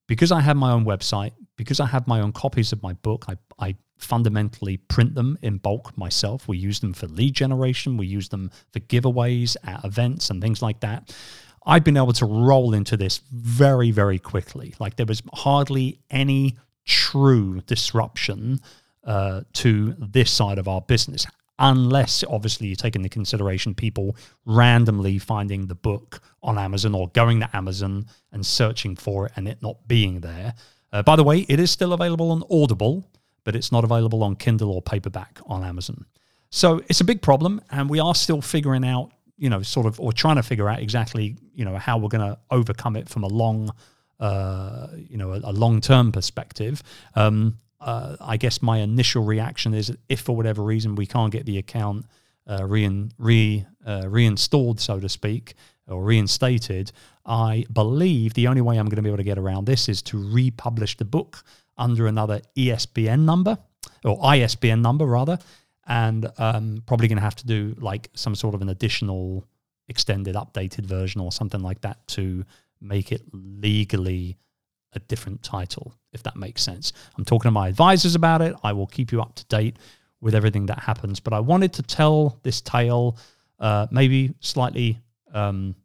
Because 0.07 0.33
I 0.33 0.41
have 0.41 0.57
my 0.57 0.73
own 0.73 0.85
website, 0.85 1.33
because 1.57 1.81
I 1.81 1.87
have 1.87 2.07
my 2.07 2.21
own 2.21 2.33
copies 2.33 2.73
of 2.73 2.83
my 2.83 2.93
book, 2.93 3.25
I, 3.29 3.37
I 3.59 3.77
fundamentally 3.97 4.77
print 4.77 5.15
them 5.15 5.39
in 5.41 5.57
bulk 5.57 5.97
myself. 5.97 6.47
We 6.47 6.59
use 6.59 6.81
them 6.81 6.93
for 6.93 7.07
lead 7.07 7.35
generation, 7.35 7.97
we 7.97 8.07
use 8.07 8.29
them 8.29 8.51
for 8.75 8.81
giveaways 8.81 9.57
at 9.65 9.83
events 9.85 10.29
and 10.29 10.43
things 10.43 10.61
like 10.61 10.81
that. 10.81 11.17
I've 11.67 11.85
been 11.85 11.97
able 11.97 12.13
to 12.15 12.27
roll 12.27 12.75
into 12.75 12.97
this 12.97 13.21
very, 13.33 13.91
very 13.91 14.19
quickly. 14.19 14.75
Like 14.79 14.97
there 14.97 15.07
was 15.07 15.23
hardly 15.35 15.99
any 16.11 16.57
true 16.85 17.61
disruption 17.67 18.61
uh, 19.05 19.43
to 19.55 19.95
this 19.99 20.31
side 20.31 20.59
of 20.59 20.69
our 20.69 20.81
business, 20.81 21.27
unless 21.59 22.23
obviously 22.29 22.69
you 22.69 22.77
take 22.77 22.95
into 22.95 23.09
consideration 23.09 23.75
people 23.75 24.17
randomly 24.45 25.19
finding 25.19 25.67
the 25.67 25.75
book 25.75 26.21
on 26.43 26.57
Amazon 26.57 26.95
or 26.95 27.09
going 27.09 27.41
to 27.41 27.57
Amazon 27.57 28.07
and 28.31 28.47
searching 28.47 28.95
for 28.95 29.27
it 29.27 29.33
and 29.37 29.49
it 29.49 29.61
not 29.61 29.89
being 29.89 30.21
there. 30.21 30.55
Uh, 30.93 31.03
by 31.03 31.17
the 31.17 31.25
way, 31.25 31.41
it 31.49 31.59
is 31.59 31.71
still 31.71 31.93
available 31.93 32.31
on 32.31 32.45
Audible, 32.51 33.09
but 33.43 33.57
it's 33.57 33.73
not 33.73 33.85
available 33.85 34.23
on 34.23 34.37
Kindle 34.37 34.71
or 34.71 34.81
paperback 34.83 35.41
on 35.47 35.65
Amazon. 35.65 36.07
So 36.51 36.81
it's 36.89 37.01
a 37.01 37.05
big 37.05 37.23
problem, 37.23 37.61
and 37.71 37.91
we 37.91 37.99
are 37.99 38.15
still 38.15 38.41
figuring 38.41 38.85
out 38.85 39.11
you 39.37 39.51
know, 39.51 39.62
sort 39.62 39.87
of, 39.87 40.01
or 40.01 40.12
trying 40.12 40.37
to 40.37 40.42
figure 40.42 40.68
out 40.68 40.81
exactly, 40.81 41.37
you 41.55 41.64
know, 41.64 41.77
how 41.77 41.99
we're 41.99 42.09
going 42.09 42.27
to 42.27 42.38
overcome 42.51 42.96
it 42.96 43.09
from 43.09 43.22
a 43.22 43.29
long, 43.29 43.70
uh, 44.20 44.88
you 44.96 45.16
know, 45.16 45.33
a, 45.33 45.40
a 45.44 45.53
long 45.53 45.81
term 45.81 46.12
perspective. 46.12 46.83
Um, 47.14 47.59
uh, 47.81 48.16
I 48.20 48.37
guess 48.37 48.62
my 48.62 48.79
initial 48.79 49.22
reaction 49.22 49.75
is 49.75 49.94
if 50.09 50.20
for 50.20 50.35
whatever 50.35 50.62
reason 50.62 50.94
we 50.94 51.07
can't 51.07 51.31
get 51.31 51.44
the 51.44 51.59
account 51.59 52.07
uh, 52.49 52.64
re, 52.64 53.09
re 53.18 53.66
uh, 53.87 54.09
reinstalled, 54.09 54.81
so 54.81 54.99
to 54.99 55.09
speak, 55.09 55.55
or 55.88 56.03
reinstated, 56.03 56.92
I 57.25 57.66
believe 57.72 58.35
the 58.35 58.49
only 58.49 58.62
way 58.62 58.79
I'm 58.79 58.87
going 58.87 58.96
to 58.96 59.03
be 59.03 59.09
able 59.09 59.18
to 59.18 59.25
get 59.25 59.38
around 59.38 59.66
this 59.66 59.88
is 59.88 60.01
to 60.03 60.33
republish 60.33 60.96
the 60.96 61.05
book 61.05 61.44
under 61.77 62.07
another 62.07 62.40
ESBN 62.57 63.20
number 63.20 63.59
or 64.05 64.18
ISBN 64.35 64.83
number 64.83 65.05
rather, 65.05 65.38
and 65.87 66.31
um, 66.38 66.83
probably 66.87 67.09
going 67.09 67.16
to 67.16 67.22
have 67.22 67.37
to 67.37 67.46
do 67.46 67.75
like 67.79 68.11
some 68.14 68.35
sort 68.35 68.55
of 68.55 68.62
an 68.62 68.68
additional 68.68 69.46
extended 69.88 70.35
updated 70.35 70.85
version 70.85 71.20
or 71.20 71.31
something 71.31 71.61
like 71.61 71.81
that 71.83 72.07
to 72.09 72.44
make 72.81 73.12
it 73.12 73.22
legally 73.33 74.37
a 74.92 74.99
different 74.99 75.42
title 75.42 75.94
if 76.16 76.22
that 76.25 76.35
makes 76.35 76.62
sense. 76.62 76.92
I'm 77.16 77.25
talking 77.25 77.49
to 77.49 77.53
my 77.53 77.68
advisors 77.68 78.14
about 78.14 78.42
it. 78.42 78.57
I 78.64 78.72
will 78.72 78.87
keep 78.87 79.12
you 79.12 79.20
up 79.20 79.35
to 79.37 79.44
date 79.44 79.79
with 80.20 80.35
everything 80.35 80.66
that 80.66 80.79
happens. 80.81 81.20
But 81.20 81.35
i 81.35 81.40
wanted 81.40 81.75
to 81.75 81.83
tell 81.83 82.40
this 82.42 82.61
tale 82.62 83.18
uh, 83.61 83.87
maybe 83.90 84.35
slightly 84.40 84.99
um, 85.33 85.77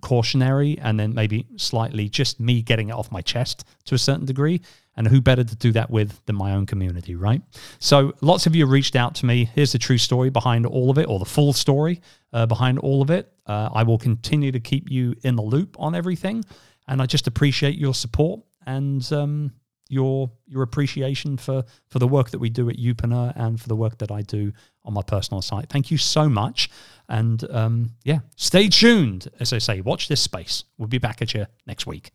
cautionary 0.00 0.78
and 0.78 0.98
then 0.98 1.14
maybe 1.14 1.46
slightly 1.56 2.08
just 2.08 2.40
me 2.40 2.62
getting 2.62 2.88
it 2.88 2.92
off 2.92 3.10
my 3.10 3.20
chest 3.20 3.64
to 3.86 3.94
a 3.94 3.98
certain 3.98 4.26
degree. 4.26 4.60
And 4.96 5.06
who 5.06 5.20
better 5.20 5.44
to 5.44 5.56
do 5.56 5.70
that 5.72 5.90
with 5.90 6.20
than 6.26 6.34
my 6.34 6.54
own 6.54 6.66
community, 6.66 7.14
right? 7.14 7.40
So 7.78 8.14
lots 8.20 8.46
of 8.46 8.56
you 8.56 8.66
reached 8.66 8.96
out 8.96 9.14
to 9.16 9.26
me. 9.26 9.44
Here's 9.54 9.70
the 9.70 9.78
true 9.78 9.98
story 9.98 10.28
behind 10.28 10.66
all 10.66 10.90
of 10.90 10.98
it, 10.98 11.06
or 11.08 11.20
the 11.20 11.24
full 11.24 11.52
story 11.52 12.00
uh, 12.32 12.46
behind 12.46 12.80
all 12.80 13.00
of 13.00 13.08
it. 13.08 13.32
Uh, 13.46 13.68
I 13.72 13.84
will 13.84 13.98
continue 13.98 14.50
to 14.50 14.58
keep 14.58 14.90
you 14.90 15.14
in 15.22 15.36
the 15.36 15.42
loop 15.42 15.76
on 15.78 15.94
everything. 15.94 16.44
And 16.88 17.00
I 17.00 17.06
just 17.06 17.28
appreciate 17.28 17.76
your 17.78 17.94
support. 17.94 18.40
And 18.66 19.06
um, 19.12 19.52
your 19.88 20.30
your 20.46 20.62
appreciation 20.62 21.36
for 21.36 21.64
for 21.88 21.98
the 21.98 22.08
work 22.08 22.30
that 22.30 22.38
we 22.38 22.50
do 22.50 22.68
at 22.68 22.76
Youpreneur 22.76 23.32
and 23.36 23.60
for 23.60 23.68
the 23.68 23.76
work 23.76 23.98
that 23.98 24.10
I 24.10 24.22
do 24.22 24.52
on 24.84 24.94
my 24.94 25.02
personal 25.02 25.42
site. 25.42 25.68
Thank 25.68 25.90
you 25.90 25.98
so 25.98 26.28
much, 26.28 26.70
and 27.08 27.44
um, 27.50 27.90
yeah, 28.04 28.20
stay 28.36 28.68
tuned. 28.68 29.28
As 29.40 29.52
I 29.52 29.58
say, 29.58 29.80
watch 29.80 30.08
this 30.08 30.20
space. 30.20 30.64
We'll 30.76 30.88
be 30.88 30.98
back 30.98 31.22
at 31.22 31.34
you 31.34 31.46
next 31.66 31.86
week. 31.86 32.12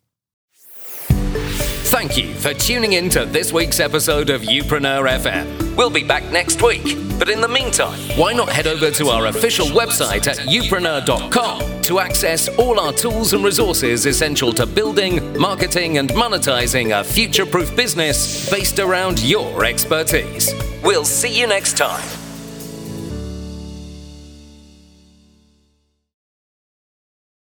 Thank 1.86 2.16
you 2.16 2.34
for 2.34 2.54
tuning 2.54 2.94
in 2.94 3.08
to 3.10 3.24
this 3.24 3.52
week's 3.52 3.78
episode 3.78 4.30
of 4.30 4.42
Youpreneur 4.42 5.06
FM. 5.20 5.76
We'll 5.76 5.90
be 5.90 6.02
back 6.02 6.24
next 6.32 6.62
week, 6.62 6.96
but 7.18 7.28
in 7.28 7.40
the 7.40 7.48
meantime, 7.48 7.98
why 8.18 8.32
not 8.32 8.48
head 8.48 8.66
over 8.66 8.90
to 8.90 9.08
our 9.08 9.26
official 9.26 9.66
website 9.66 10.26
at 10.26 10.38
youpreneur.com 10.38 11.73
to 11.84 11.98
access 11.98 12.48
all 12.56 12.80
our 12.80 12.92
tools 12.92 13.34
and 13.34 13.44
resources 13.44 14.06
essential 14.06 14.52
to 14.54 14.64
building, 14.64 15.36
marketing, 15.38 15.98
and 15.98 16.08
monetizing 16.10 16.98
a 16.98 17.04
future 17.04 17.44
proof 17.44 17.74
business 17.76 18.50
based 18.50 18.78
around 18.78 19.22
your 19.22 19.64
expertise. 19.64 20.52
We'll 20.82 21.04
see 21.04 21.38
you 21.38 21.46
next 21.46 21.76
time. 21.76 22.23